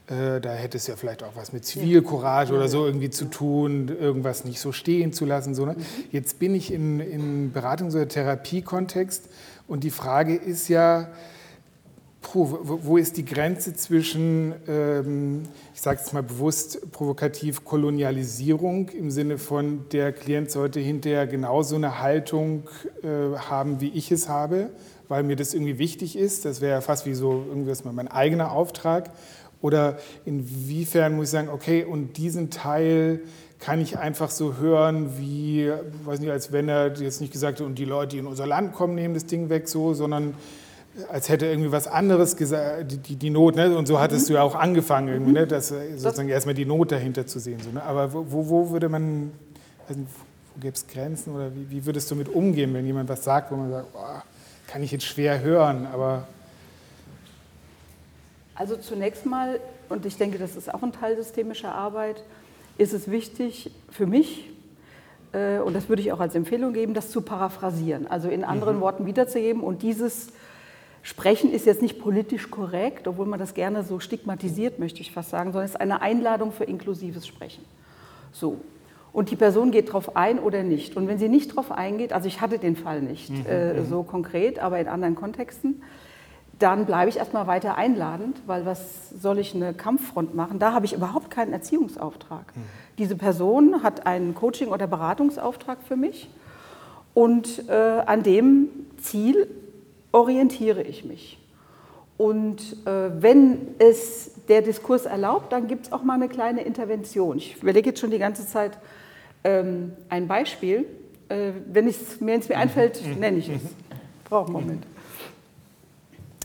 [0.09, 3.89] äh, da hätte es ja vielleicht auch was mit Zivilcourage oder so irgendwie zu tun,
[3.89, 5.55] irgendwas nicht so stehen zu lassen.
[5.55, 5.77] So, ne?
[6.11, 9.29] Jetzt bin ich in, in Beratungs- oder Therapiekontext
[9.69, 11.09] und die Frage ist ja,
[12.33, 19.13] Puh, wo ist die Grenze zwischen, ähm, ich sage es mal bewusst provokativ, Kolonialisierung im
[19.13, 22.65] Sinne von, der Klient sollte hinterher genauso eine Haltung
[23.05, 24.71] äh, haben, wie ich es habe,
[25.07, 26.45] weil mir das irgendwie wichtig ist.
[26.45, 29.13] Das wäre ja fast wie so irgendwas mal mein eigener Auftrag.
[29.63, 33.21] Oder inwiefern muss ich sagen, okay, und diesen Teil
[33.61, 35.71] kann ich einfach so hören, wie,
[36.05, 38.49] weiß nicht, als wenn er jetzt nicht gesagt hat, und die Leute, die in unser
[38.49, 40.35] Land kommen, nehmen das Ding weg, so, sondern
[41.11, 43.77] als hätte irgendwie was anderes gesagt, die, die, die Not, ne?
[43.77, 45.47] und so hattest du ja auch angefangen, irgendwie, ne?
[45.47, 47.61] das, äh, sozusagen erstmal die Not dahinter zu sehen.
[47.61, 47.83] So, ne?
[47.83, 49.33] Aber wo, wo, würde man,
[49.89, 50.01] nicht,
[50.55, 53.53] wo gäbe es Grenzen oder wie, wie würdest du damit umgehen, wenn jemand was sagt,
[53.53, 54.23] wo man sagt, boah,
[54.67, 56.27] kann ich jetzt schwer hören, aber
[58.55, 62.25] Also zunächst mal, und ich denke, das ist auch ein Teil systemischer Arbeit,
[62.79, 64.51] ist es wichtig für mich,
[65.33, 68.81] äh, und das würde ich auch als Empfehlung geben, das zu paraphrasieren, also in anderen
[68.81, 69.63] Worten wiederzugeben.
[69.63, 70.29] Und dieses
[71.07, 75.31] Sprechen ist jetzt nicht politisch korrekt, obwohl man das gerne so stigmatisiert, möchte ich fast
[75.31, 77.65] sagen, sondern es ist eine Einladung für inklusives Sprechen.
[78.33, 78.59] So.
[79.13, 80.97] Und die Person geht darauf ein oder nicht.
[80.97, 84.59] Und wenn sie nicht darauf eingeht, also ich hatte den Fall nicht äh, so konkret,
[84.59, 85.81] aber in anderen Kontexten,
[86.59, 90.59] dann bleibe ich erstmal weiter einladend, weil was soll ich eine Kampffront machen?
[90.59, 92.53] Da habe ich überhaupt keinen Erziehungsauftrag.
[92.99, 96.29] Diese Person hat einen Coaching- oder Beratungsauftrag für mich
[97.15, 99.47] und äh, an dem Ziel
[100.13, 101.39] orientiere ich mich.
[102.17, 107.37] Und äh, wenn es der Diskurs erlaubt, dann gibt es auch mal eine kleine Intervention.
[107.37, 108.79] Ich überlege jetzt schon die ganze Zeit
[109.45, 110.87] ähm, ein Beispiel.
[111.29, 113.61] Äh, wenn es mir ins mir einfällt, nenne ich es.
[114.25, 114.87] Brauche einen Moment.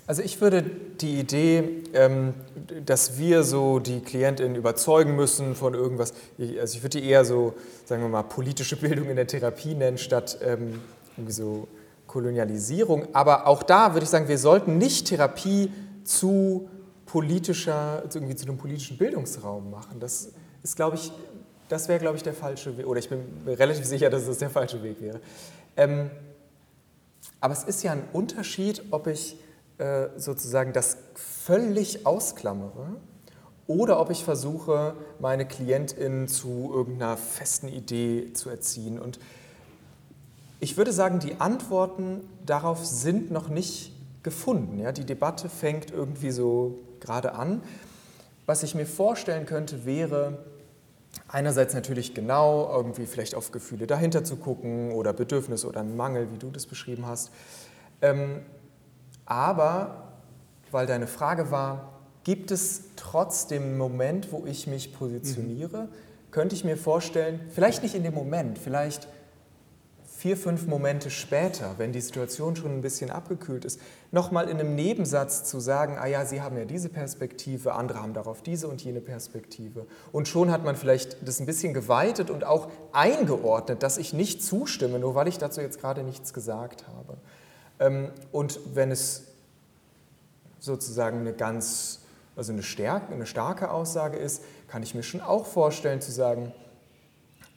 [0.08, 0.64] Also ich würde
[1.00, 2.34] die Idee, ähm,
[2.86, 7.54] dass wir so die KlientInnen überzeugen müssen von irgendwas, also ich würde die eher so,
[7.86, 10.82] sagen wir mal, politische Bildung in der Therapie nennen, statt ähm,
[11.16, 11.68] irgendwie so
[12.12, 13.08] Kolonialisierung.
[13.14, 15.72] Aber auch da würde ich sagen, wir sollten nicht Therapie
[16.04, 16.70] zu
[17.06, 20.00] politischer, irgendwie zu einem politischen Bildungsraum machen.
[20.00, 20.30] Das
[20.62, 21.12] ist, glaube ich,
[21.70, 22.86] das wäre, glaube ich, der falsche Weg.
[22.86, 25.22] Oder ich bin relativ sicher, dass es der falsche Weg wäre.
[25.78, 26.12] Ähm,
[27.40, 29.38] aber es ist ja ein Unterschied, ob ich
[29.78, 32.98] äh, sozusagen das völlig ausklammere
[33.68, 39.00] oder ob ich versuche, meine KlientInnen zu irgendeiner festen Idee zu erziehen.
[39.00, 39.18] Und
[40.62, 43.92] ich würde sagen, die Antworten darauf sind noch nicht
[44.22, 44.80] gefunden.
[44.80, 44.92] Ja?
[44.92, 47.64] Die Debatte fängt irgendwie so gerade an.
[48.46, 50.38] Was ich mir vorstellen könnte, wäre
[51.28, 56.32] einerseits natürlich genau irgendwie vielleicht auf Gefühle dahinter zu gucken oder Bedürfnisse oder einen Mangel,
[56.32, 57.32] wie du das beschrieben hast.
[58.04, 58.42] Ähm,
[59.26, 60.10] aber,
[60.70, 65.90] weil deine Frage war, gibt es trotzdem einen Moment, wo ich mich positioniere,
[66.30, 69.08] könnte ich mir vorstellen, vielleicht nicht in dem Moment, vielleicht
[70.22, 74.76] vier, fünf Momente später, wenn die Situation schon ein bisschen abgekühlt ist, nochmal in einem
[74.76, 78.84] Nebensatz zu sagen, ah ja, Sie haben ja diese Perspektive, andere haben darauf diese und
[78.84, 79.88] jene Perspektive.
[80.12, 84.44] Und schon hat man vielleicht das ein bisschen geweitet und auch eingeordnet, dass ich nicht
[84.44, 87.18] zustimme, nur weil ich dazu jetzt gerade nichts gesagt habe.
[87.80, 89.24] Ähm, und wenn es
[90.60, 92.02] sozusagen eine ganz,
[92.36, 96.54] also eine, Stärke, eine starke Aussage ist, kann ich mir schon auch vorstellen zu sagen,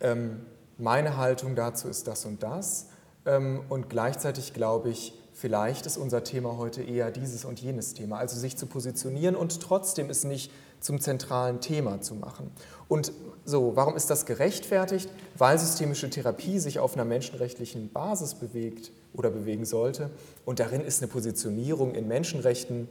[0.00, 0.40] ähm,
[0.78, 2.88] meine Haltung dazu ist das und das.
[3.26, 8.18] Ähm, und gleichzeitig glaube ich, vielleicht ist unser Thema heute eher dieses und jenes Thema.
[8.18, 10.50] Also sich zu positionieren und trotzdem es nicht
[10.80, 12.50] zum zentralen Thema zu machen.
[12.88, 13.12] Und
[13.44, 15.08] so, warum ist das gerechtfertigt?
[15.36, 20.10] Weil systemische Therapie sich auf einer menschenrechtlichen Basis bewegt oder bewegen sollte.
[20.44, 22.88] Und darin ist eine Positionierung in Menschenrechten,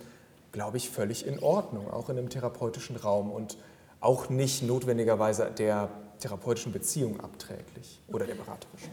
[0.51, 3.57] glaube ich, völlig in Ordnung, auch in einem therapeutischen Raum und
[3.99, 5.89] auch nicht notwendigerweise der
[6.23, 8.91] therapeutischen Beziehung abträglich oder der beraterischen.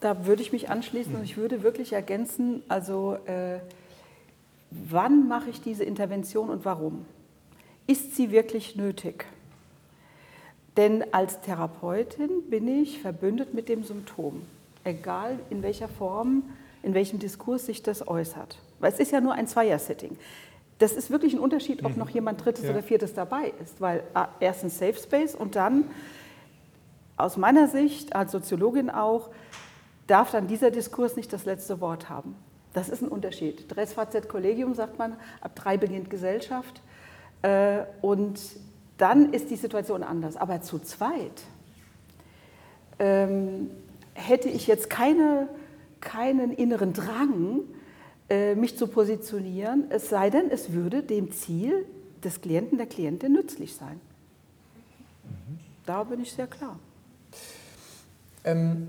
[0.00, 3.60] Da würde ich mich anschließen und ich würde wirklich ergänzen, also äh,
[4.70, 7.04] wann mache ich diese Intervention und warum?
[7.86, 9.26] Ist sie wirklich nötig?
[10.76, 14.42] Denn als Therapeutin bin ich verbündet mit dem Symptom,
[14.82, 16.42] egal in welcher Form,
[16.82, 18.58] in welchem Diskurs sich das äußert.
[18.80, 20.16] Weil es ist ja nur ein Zweier-Setting
[20.78, 21.98] das ist wirklich ein Unterschied, ob mhm.
[21.98, 22.70] noch jemand Drittes ja.
[22.70, 25.84] oder Viertes dabei ist, weil ah, erstens Safe Space und dann
[27.16, 29.30] aus meiner Sicht als Soziologin auch
[30.06, 32.34] darf dann dieser Diskurs nicht das letzte Wort haben.
[32.72, 33.74] Das ist ein Unterschied.
[33.74, 36.82] Dress VZ Kollegium sagt man, ab drei beginnt Gesellschaft
[37.42, 38.40] äh, und
[38.98, 40.36] dann ist die Situation anders.
[40.36, 41.42] Aber zu zweit
[42.98, 43.70] ähm,
[44.14, 45.48] hätte ich jetzt keine,
[46.00, 47.60] keinen inneren Drang,
[48.56, 51.86] mich zu positionieren, es sei denn, es würde dem Ziel
[52.22, 54.00] des Klienten, der Klientin nützlich sein.
[55.86, 56.78] Da bin ich sehr klar.
[58.44, 58.88] Ähm,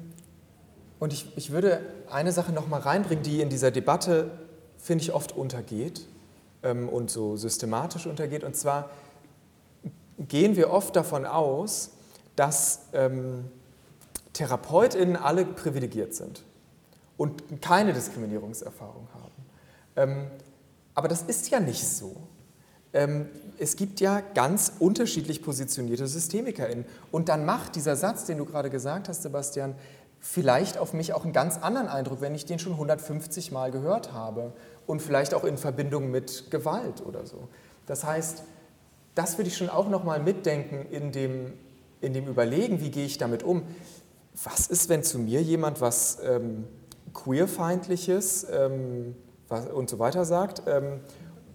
[1.00, 4.32] und ich, ich würde eine Sache noch mal reinbringen, die in dieser Debatte,
[4.78, 6.06] finde ich, oft untergeht
[6.64, 8.44] ähm, und so systematisch untergeht.
[8.44, 8.90] Und zwar
[10.18, 11.92] gehen wir oft davon aus,
[12.36, 13.46] dass ähm,
[14.34, 16.44] TherapeutInnen alle privilegiert sind
[17.18, 19.15] und keine Diskriminierungserfahrung haben.
[19.96, 20.28] Ähm,
[20.94, 22.16] aber das ist ja nicht so.
[22.94, 23.28] Ähm,
[23.58, 26.86] es gibt ja ganz unterschiedlich positionierte SystemikerInnen.
[27.12, 29.76] Und dann macht dieser Satz, den du gerade gesagt hast, Sebastian,
[30.20, 34.12] vielleicht auf mich auch einen ganz anderen Eindruck, wenn ich den schon 150 Mal gehört
[34.14, 34.54] habe
[34.88, 37.48] und vielleicht auch in Verbindung mit Gewalt oder so.
[37.86, 38.44] Das heißt,
[39.14, 41.54] das würde ich schon auch nochmal mitdenken in dem,
[42.02, 43.64] in dem Überlegen, wie gehe ich damit um.
[44.44, 46.66] Was ist, wenn zu mir jemand was ähm,
[47.14, 49.16] queerfeindliches, ähm,
[49.50, 50.64] und so weiter sagt.
[50.68, 51.00] Ähm,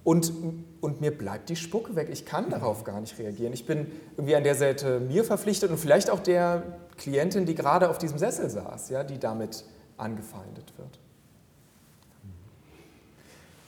[0.03, 0.32] und,
[0.80, 2.09] und mir bleibt die Spucke weg.
[2.11, 3.53] Ich kann darauf gar nicht reagieren.
[3.53, 3.86] Ich bin
[4.16, 6.62] irgendwie an der Seite mir verpflichtet und vielleicht auch der
[6.97, 9.64] Klientin, die gerade auf diesem Sessel saß, ja, die damit
[9.99, 10.99] angefeindet wird.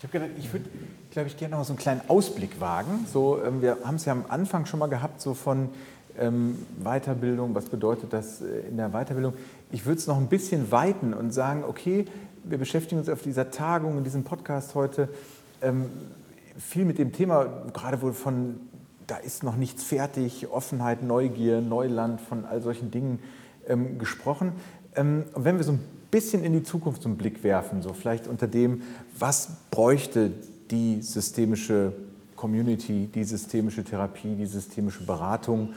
[0.03, 0.09] Ich
[0.39, 0.65] ich würde,
[1.13, 3.07] glaube ich, gerne noch so einen kleinen Ausblick wagen.
[3.13, 5.69] So, ähm, wir haben es ja am Anfang schon mal gehabt, so von
[6.19, 9.35] ähm, Weiterbildung, was bedeutet das äh, in der Weiterbildung?
[9.71, 12.07] Ich würde es noch ein bisschen weiten und sagen, okay,
[12.45, 15.09] wir beschäftigen uns auf dieser Tagung, in diesem Podcast heute
[15.61, 15.87] ähm,
[16.59, 18.61] viel mit dem Thema, gerade wohl von,
[19.07, 23.21] da ist noch nichts fertig, Offenheit, Neugier, Neuland, von all solchen Dingen
[23.69, 24.53] ähm, gesprochen.
[24.97, 25.81] Ähm, und wenn wir so ein
[26.11, 28.83] bisschen in die Zukunft so einen Blick werfen, so vielleicht unter dem,
[29.19, 30.33] was bräuchte
[30.71, 31.93] die systemische
[32.37, 35.75] Community, die systemische Therapie, die systemische Beratung,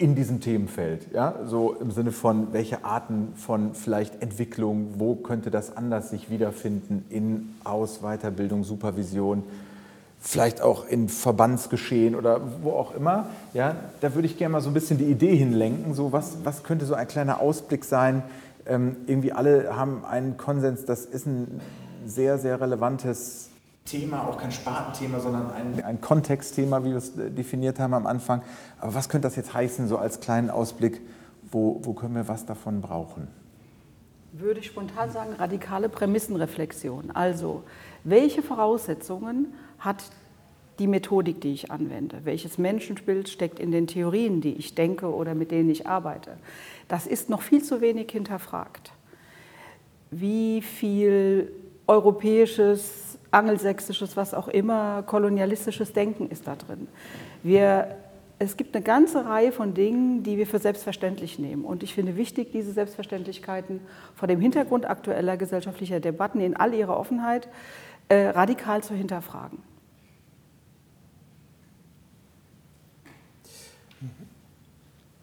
[0.00, 1.12] in diesem Themenfeld.
[1.12, 1.34] Ja?
[1.44, 7.04] So im Sinne von, welche Arten von vielleicht Entwicklung, wo könnte das anders sich wiederfinden
[7.10, 9.44] in Aus-, Weiterbildung, Supervision,
[10.18, 13.26] vielleicht auch in Verbandsgeschehen oder wo auch immer.
[13.52, 13.76] Ja?
[14.00, 16.86] Da würde ich gerne mal so ein bisschen die Idee hinlenken, so was, was könnte
[16.86, 18.22] so ein kleiner Ausblick sein.
[18.66, 21.60] Ähm, irgendwie alle haben einen Konsens, das ist ein
[22.06, 23.49] sehr, sehr relevantes
[23.84, 28.06] Thema, auch kein Spartenthema, sondern ein, ein Kontextthema, wie wir es äh, definiert haben am
[28.06, 28.42] Anfang.
[28.78, 31.00] Aber was könnte das jetzt heißen, so als kleinen Ausblick,
[31.50, 33.28] wo, wo können wir was davon brauchen?
[34.32, 37.10] Würde ich spontan sagen, radikale Prämissenreflexion.
[37.10, 37.64] Also,
[38.04, 40.04] welche Voraussetzungen hat
[40.78, 42.20] die Methodik, die ich anwende?
[42.24, 46.36] Welches Menschenbild steckt in den Theorien, die ich denke oder mit denen ich arbeite?
[46.86, 48.92] Das ist noch viel zu wenig hinterfragt.
[50.12, 51.52] Wie viel
[51.86, 56.88] europäisches angelsächsisches, was auch immer, kolonialistisches Denken ist da drin.
[57.42, 57.96] Wir,
[58.38, 61.64] es gibt eine ganze Reihe von Dingen, die wir für selbstverständlich nehmen.
[61.64, 63.80] Und ich finde wichtig, diese Selbstverständlichkeiten
[64.14, 67.48] vor dem Hintergrund aktueller gesellschaftlicher Debatten in all ihrer Offenheit
[68.08, 69.58] äh, radikal zu hinterfragen.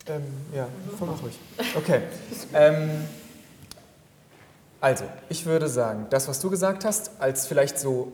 [0.10, 0.24] Ähm,
[0.56, 0.68] ja,
[1.02, 1.38] mach ruhig.
[1.76, 2.02] Okay.
[2.54, 2.90] Ähm,
[4.80, 8.12] also, ich würde sagen, das, was du gesagt hast, als vielleicht so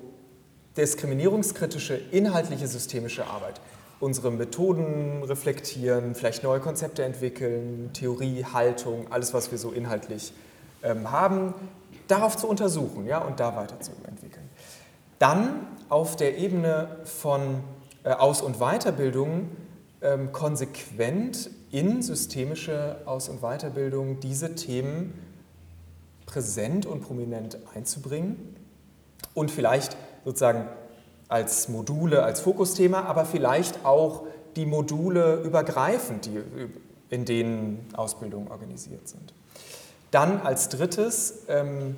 [0.77, 3.59] diskriminierungskritische, inhaltliche, systemische Arbeit.
[3.99, 10.33] Unsere Methoden reflektieren, vielleicht neue Konzepte entwickeln, Theorie, Haltung, alles, was wir so inhaltlich
[10.83, 11.53] ähm, haben,
[12.07, 14.49] darauf zu untersuchen ja, und da weiterzuentwickeln.
[15.19, 17.61] Dann auf der Ebene von
[18.03, 19.49] äh, Aus- und Weiterbildung
[20.01, 25.13] ähm, konsequent in systemische Aus- und Weiterbildung diese Themen
[26.33, 28.55] präsent und prominent einzubringen
[29.35, 30.67] und vielleicht sozusagen
[31.29, 34.23] als Module, als Fokusthema, aber vielleicht auch
[34.55, 36.39] die Module übergreifend, die,
[37.09, 39.33] in denen Ausbildungen organisiert sind.
[40.11, 41.95] Dann als drittes ähm,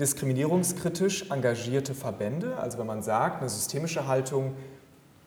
[0.00, 4.52] diskriminierungskritisch engagierte Verbände, also wenn man sagt, eine systemische Haltung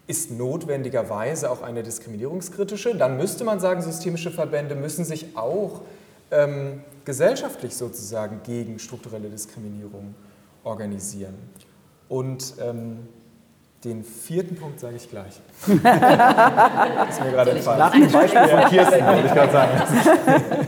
[0.07, 5.81] ist notwendigerweise auch eine diskriminierungskritische, dann müsste man sagen, systemische Verbände müssen sich auch
[6.31, 10.15] ähm, gesellschaftlich sozusagen gegen strukturelle Diskriminierung
[10.63, 11.35] organisieren.
[12.09, 13.07] Und ähm,
[13.83, 15.39] den vierten Punkt sage ich gleich.
[15.61, 15.69] das
[17.09, 17.79] ist mir gerade entfallen.
[17.79, 20.67] Nach dem Beispiel von Kirsten, wollte ich gerade sagen.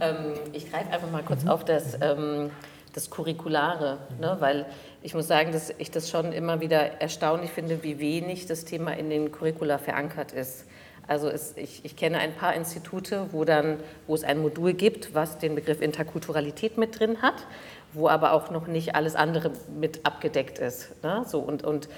[0.00, 0.16] ähm,
[0.52, 2.50] ich greife einfach mal kurz auf das, ähm,
[2.92, 4.36] das Curriculare, ne?
[4.40, 4.66] weil
[5.02, 8.92] ich muss sagen, dass ich das schon immer wieder erstaunlich finde, wie wenig das Thema
[8.92, 10.66] in den Curricula verankert ist.
[11.06, 15.14] Also es, ich, ich, kenne ein paar Institute, wo, dann, wo es ein Modul gibt,
[15.14, 17.46] was den Begriff Interkulturalität mit drin hat,
[17.92, 21.02] wo aber auch noch nicht alles andere mit abgedeckt ist.
[21.02, 21.24] Ne?
[21.26, 21.88] So, und, und,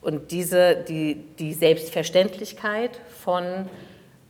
[0.00, 3.68] und diese, die, die Selbstverständlichkeit von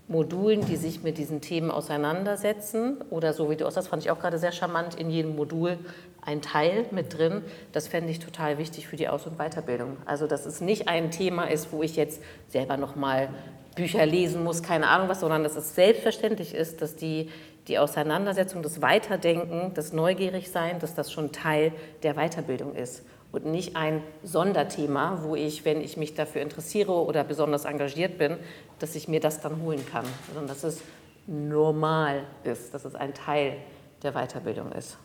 [0.07, 4.11] Modulen, die sich mit diesen Themen auseinandersetzen, oder so wie du aus, das fand ich
[4.11, 5.79] auch gerade sehr charmant, in jedem Modul
[6.21, 9.97] ein Teil mit drin, das fände ich total wichtig für die Aus- und Weiterbildung.
[10.07, 13.29] Also dass es nicht ein Thema ist, wo ich jetzt selber nochmal
[13.75, 17.31] Bücher lesen muss, keine Ahnung was, sondern dass es selbstverständlich ist, dass die,
[17.69, 21.73] die Auseinandersetzung, das Weiterdenken, das Neugierigsein, dass das schon Teil
[22.03, 23.03] der Weiterbildung ist
[23.33, 28.37] und nicht ein Sonderthema, wo ich, wenn ich mich dafür interessiere oder besonders engagiert bin,
[28.79, 30.81] dass ich mir das dann holen kann, sondern dass es
[31.27, 33.57] normal ist, dass es ein Teil
[34.03, 34.99] der Weiterbildung ist.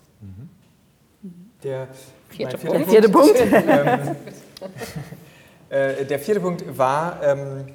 [1.64, 1.88] Der
[2.30, 2.90] vierte, Punkt.
[2.90, 3.36] Vierte Punkt.
[3.40, 4.16] ähm,
[5.70, 7.66] äh, der vierte Punkt war, ähm,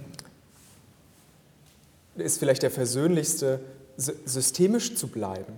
[2.17, 3.61] ist vielleicht der versöhnlichste,
[3.97, 5.55] systemisch zu bleiben.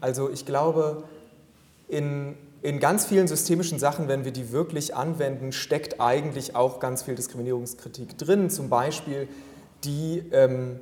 [0.00, 1.04] Also ich glaube,
[1.88, 7.02] in, in ganz vielen systemischen Sachen, wenn wir die wirklich anwenden, steckt eigentlich auch ganz
[7.02, 8.50] viel Diskriminierungskritik drin.
[8.50, 9.28] Zum Beispiel
[9.84, 10.80] die, ähm,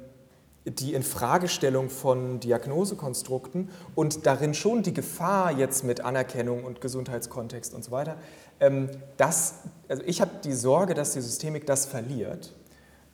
[0.64, 7.84] die Infragestellung von Diagnosekonstrukten und darin schon die Gefahr jetzt mit Anerkennung und Gesundheitskontext und
[7.84, 8.16] so weiter.
[8.60, 9.54] Ähm, das,
[9.88, 12.52] also ich habe die Sorge, dass die Systemik das verliert.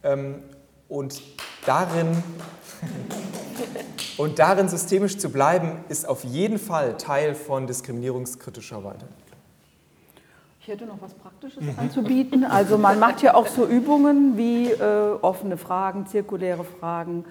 [0.02, 0.42] Ähm,
[0.88, 1.22] und
[1.68, 2.22] darin,
[4.16, 9.38] und darin systemisch zu bleiben, ist auf jeden Fall Teil von diskriminierungskritischer Weiterentwicklung.
[10.60, 12.44] Ich hätte noch was Praktisches anzubieten.
[12.44, 17.24] Also man macht ja auch so Übungen wie äh, offene Fragen, zirkuläre Fragen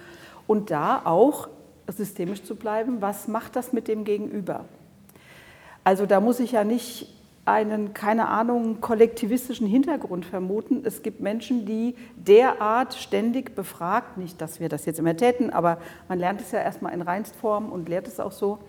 [0.46, 1.48] und da auch
[1.88, 4.66] systemisch zu bleiben, was macht das mit dem Gegenüber?
[5.84, 7.17] Also da muss ich ja nicht
[7.48, 10.82] einen, keine Ahnung, kollektivistischen Hintergrund vermuten.
[10.84, 15.80] Es gibt Menschen, die derart ständig befragt, nicht, dass wir das jetzt immer täten, aber
[16.10, 18.60] man lernt es ja erstmal in Reinstform und lehrt es auch so,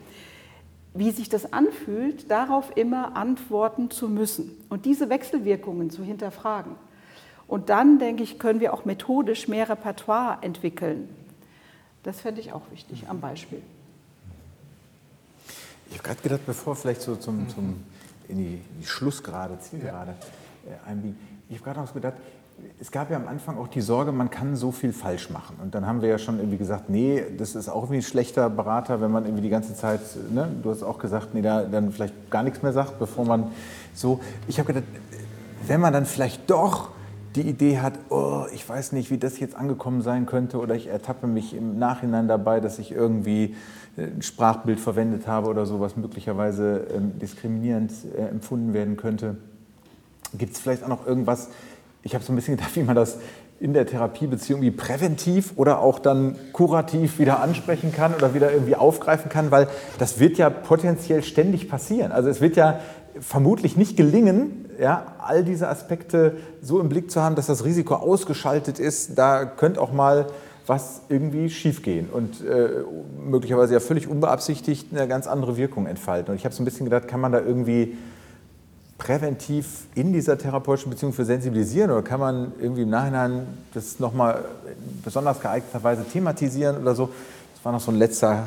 [0.95, 6.73] wie sich das anfühlt, darauf immer antworten zu müssen und diese Wechselwirkungen zu hinterfragen.
[7.47, 11.09] Und dann, denke ich, können wir auch methodisch mehr Repertoire entwickeln.
[12.03, 13.63] Das fände ich auch wichtig am Beispiel.
[15.91, 17.83] Ich habe gerade gedacht, bevor vielleicht so zum, zum
[18.29, 20.15] in die, die Schlussgerade, Zielgerade
[20.67, 21.17] äh, einbiegen.
[21.49, 22.15] Ich habe gerade noch gedacht,
[22.81, 25.57] es gab ja am Anfang auch die Sorge, man kann so viel falsch machen.
[25.63, 28.51] Und dann haben wir ja schon irgendwie gesagt, nee, das ist auch irgendwie ein schlechter
[28.51, 30.01] Berater, wenn man irgendwie die ganze Zeit,
[30.33, 33.53] ne, du hast auch gesagt, nee, da, dann vielleicht gar nichts mehr sagt, bevor man
[33.95, 34.21] so.
[34.47, 34.85] Ich habe gedacht,
[35.67, 36.91] wenn man dann vielleicht doch
[37.37, 40.89] die Idee hat, oh, ich weiß nicht, wie das jetzt angekommen sein könnte oder ich
[40.89, 43.55] ertappe mich im Nachhinein dabei, dass ich irgendwie
[43.99, 49.37] ein Sprachbild verwendet habe oder so, was möglicherweise ähm, diskriminierend äh, empfunden werden könnte.
[50.37, 51.49] Gibt es vielleicht auch noch irgendwas,
[52.03, 53.19] ich habe so ein bisschen gedacht, wie man das
[53.61, 58.77] in der Therapiebeziehung wie präventiv oder auch dann kurativ wieder ansprechen kann oder wieder irgendwie
[58.77, 59.67] aufgreifen kann, weil
[59.99, 62.13] das wird ja potenziell ständig passieren.
[62.13, 62.79] Also es wird ja
[63.19, 67.95] vermutlich nicht gelingen, ja, all diese Aspekte so im Blick zu haben, dass das Risiko
[67.95, 69.19] ausgeschaltet ist.
[69.19, 70.27] Da könnte auch mal
[70.69, 72.85] was irgendwie schiefgehen und äh,
[73.25, 76.33] möglicherweise ja völlig unbeabsichtigt eine ganz andere Wirkung entfalten.
[76.33, 77.97] Und ich habe so ein bisschen gedacht, kann man da irgendwie
[78.99, 84.45] präventiv in dieser therapeutischen Beziehung für sensibilisieren oder kann man irgendwie im Nachhinein das nochmal
[85.05, 87.09] besonders geeigneterweise thematisieren oder so?
[87.55, 88.47] Das war noch so ein letzter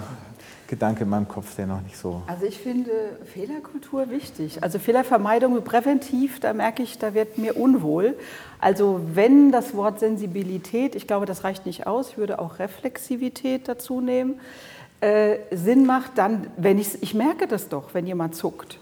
[0.71, 2.21] Gedanke in meinem Kopf, der noch nicht so.
[2.27, 2.91] Also ich finde
[3.25, 4.63] Fehlerkultur wichtig.
[4.63, 8.17] Also Fehlervermeidung präventiv, da merke ich, da wird mir unwohl.
[8.61, 13.67] Also wenn das Wort Sensibilität, ich glaube, das reicht nicht aus, ich würde auch Reflexivität
[13.67, 14.39] dazu nehmen,
[15.01, 18.79] äh, Sinn macht, dann, wenn ich, ich merke das doch, wenn jemand zuckt.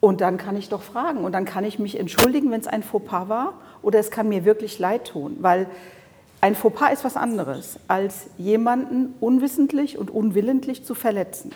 [0.00, 2.82] Und dann kann ich doch fragen und dann kann ich mich entschuldigen, wenn es ein
[2.82, 5.68] Fauxpas war oder es kann mir wirklich leid tun, weil
[6.44, 11.52] ein Fauxpas ist was anderes, als jemanden unwissentlich und unwillentlich zu verletzen.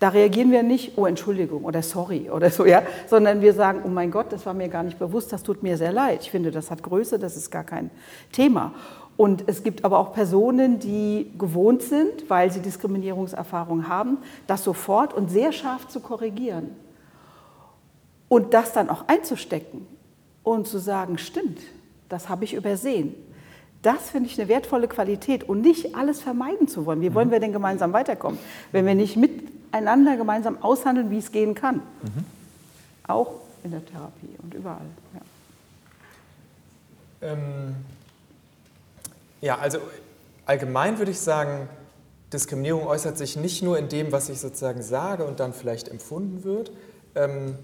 [0.00, 3.88] Da reagieren wir nicht, oh Entschuldigung oder sorry oder so, ja, sondern wir sagen, oh
[3.88, 6.22] mein Gott, das war mir gar nicht bewusst, das tut mir sehr leid.
[6.22, 7.88] Ich finde, das hat Größe, das ist gar kein
[8.32, 8.74] Thema.
[9.16, 14.18] Und es gibt aber auch Personen, die gewohnt sind, weil sie Diskriminierungserfahrung haben,
[14.48, 16.70] das sofort und sehr scharf zu korrigieren.
[18.28, 19.86] Und das dann auch einzustecken
[20.42, 21.60] und zu sagen, stimmt,
[22.08, 23.14] das habe ich übersehen.
[23.86, 27.00] Das finde ich eine wertvolle Qualität und nicht alles vermeiden zu wollen.
[27.02, 28.36] Wie wollen wir denn gemeinsam weiterkommen,
[28.72, 31.76] wenn wir nicht miteinander gemeinsam aushandeln, wie es gehen kann?
[31.76, 32.24] Mhm.
[33.06, 34.80] Auch in der Therapie und überall.
[37.20, 37.28] Ja.
[37.28, 37.76] Ähm,
[39.40, 39.78] ja, also
[40.46, 41.68] allgemein würde ich sagen,
[42.32, 46.42] Diskriminierung äußert sich nicht nur in dem, was ich sozusagen sage und dann vielleicht empfunden
[46.42, 46.72] wird.
[47.14, 47.54] Ähm,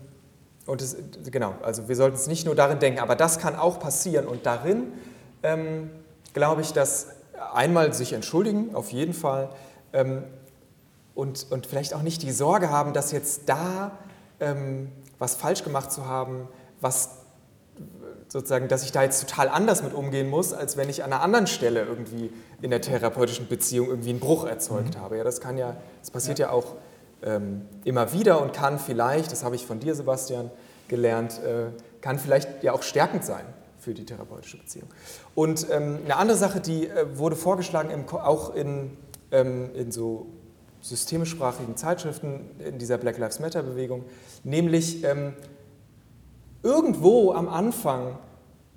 [0.66, 0.96] und das,
[1.32, 4.28] genau, also wir sollten es nicht nur darin denken, aber das kann auch passieren.
[4.28, 4.92] Und darin
[5.42, 5.90] ähm,
[6.32, 7.08] glaube ich, dass
[7.54, 9.50] einmal sich entschuldigen, auf jeden Fall,
[9.92, 10.24] ähm,
[11.14, 13.98] und, und vielleicht auch nicht die Sorge haben, dass jetzt da
[14.40, 16.48] ähm, was falsch gemacht zu haben,
[16.80, 17.10] was
[18.28, 21.22] sozusagen, dass ich da jetzt total anders mit umgehen muss, als wenn ich an einer
[21.22, 25.00] anderen Stelle irgendwie in der therapeutischen Beziehung irgendwie einen Bruch erzeugt mhm.
[25.00, 25.18] habe.
[25.18, 26.76] Ja, das kann ja, das passiert ja, ja auch
[27.22, 30.50] ähm, immer wieder und kann vielleicht, das habe ich von dir, Sebastian,
[30.88, 31.66] gelernt, äh,
[32.00, 33.44] kann vielleicht ja auch stärkend sein
[33.82, 34.88] für die therapeutische Beziehung.
[35.34, 38.96] Und ähm, eine andere Sache, die äh, wurde vorgeschlagen, im, auch in,
[39.32, 40.26] ähm, in so
[40.80, 44.04] systemischsprachigen Zeitschriften in dieser Black Lives Matter-Bewegung,
[44.44, 45.34] nämlich ähm,
[46.62, 48.18] irgendwo am Anfang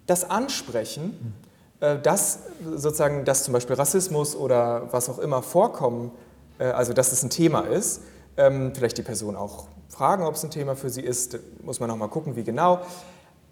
[0.07, 1.35] das Ansprechen,
[1.81, 6.11] äh, dass sozusagen, dass zum Beispiel Rassismus oder was auch immer vorkommen,
[6.57, 8.01] äh, also dass es ein Thema ist,
[8.37, 11.89] ähm, vielleicht die Person auch fragen, ob es ein Thema für sie ist, muss man
[11.89, 12.81] noch mal gucken, wie genau.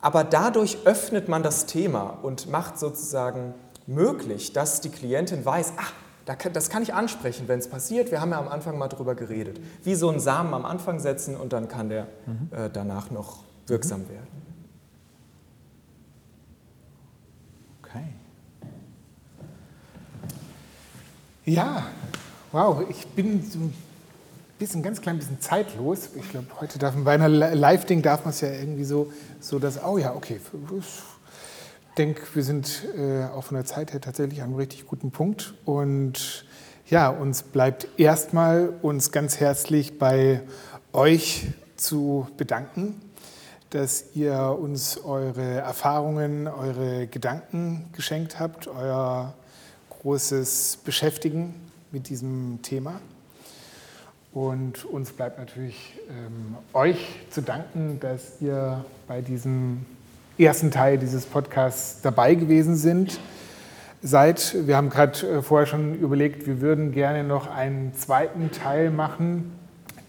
[0.03, 3.53] Aber dadurch öffnet man das Thema und macht sozusagen
[3.87, 5.93] möglich, dass die Klientin weiß, ach,
[6.51, 8.11] das kann ich ansprechen, wenn es passiert.
[8.11, 9.61] Wir haben ja am Anfang mal drüber geredet.
[9.81, 12.49] Wie so einen Samen am Anfang setzen und dann kann der mhm.
[12.51, 14.09] äh, danach noch wirksam mhm.
[14.09, 14.27] werden.
[17.81, 18.03] Okay.
[21.45, 21.85] Ja,
[22.51, 23.71] wow, ich bin so
[24.59, 26.09] bisschen, ganz klein bisschen zeitlos.
[26.15, 29.59] Ich glaube, heute darf man bei einer Live-Ding darf man es ja irgendwie so, so
[29.59, 30.39] dass, oh ja, okay,
[30.79, 35.11] ich denke, wir sind äh, auch von der Zeit her tatsächlich an einem richtig guten
[35.11, 35.53] Punkt.
[35.65, 36.45] Und
[36.87, 40.41] ja, uns bleibt erstmal uns ganz herzlich bei
[40.91, 43.01] euch zu bedanken,
[43.69, 49.33] dass ihr uns eure Erfahrungen, eure Gedanken geschenkt habt, euer
[49.89, 51.55] großes Beschäftigen
[51.91, 52.99] mit diesem Thema.
[54.33, 59.85] Und uns bleibt natürlich ähm, euch zu danken, dass ihr bei diesem
[60.39, 63.19] ersten Teil dieses Podcasts dabei gewesen sind.
[64.01, 68.89] Seid, wir haben gerade äh, vorher schon überlegt, wir würden gerne noch einen zweiten Teil
[68.89, 69.51] machen,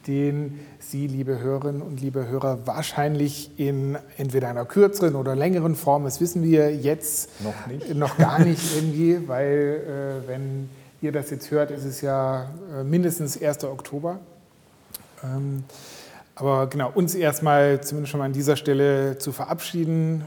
[0.06, 6.04] den Sie, liebe Hörerinnen und liebe Hörer, wahrscheinlich in entweder einer kürzeren oder längeren Form,
[6.04, 7.94] das wissen wir jetzt noch, nicht.
[7.94, 10.68] noch gar nicht irgendwie, weil äh, wenn
[11.04, 13.64] ihr das jetzt hört, ist es ja äh, mindestens 1.
[13.64, 14.18] Oktober.
[15.22, 15.64] Ähm,
[16.34, 20.24] aber genau, uns erstmal zumindest schon mal an dieser Stelle zu verabschieden,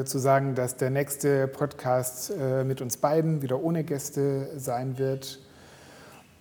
[0.00, 4.96] äh, zu sagen, dass der nächste Podcast äh, mit uns beiden wieder ohne Gäste sein
[4.96, 5.38] wird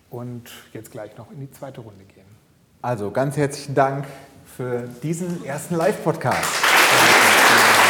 [0.09, 2.25] und jetzt gleich noch in die zweite Runde gehen.
[2.81, 4.05] Also ganz herzlichen Dank
[4.45, 7.88] für diesen ersten Live-Podcast.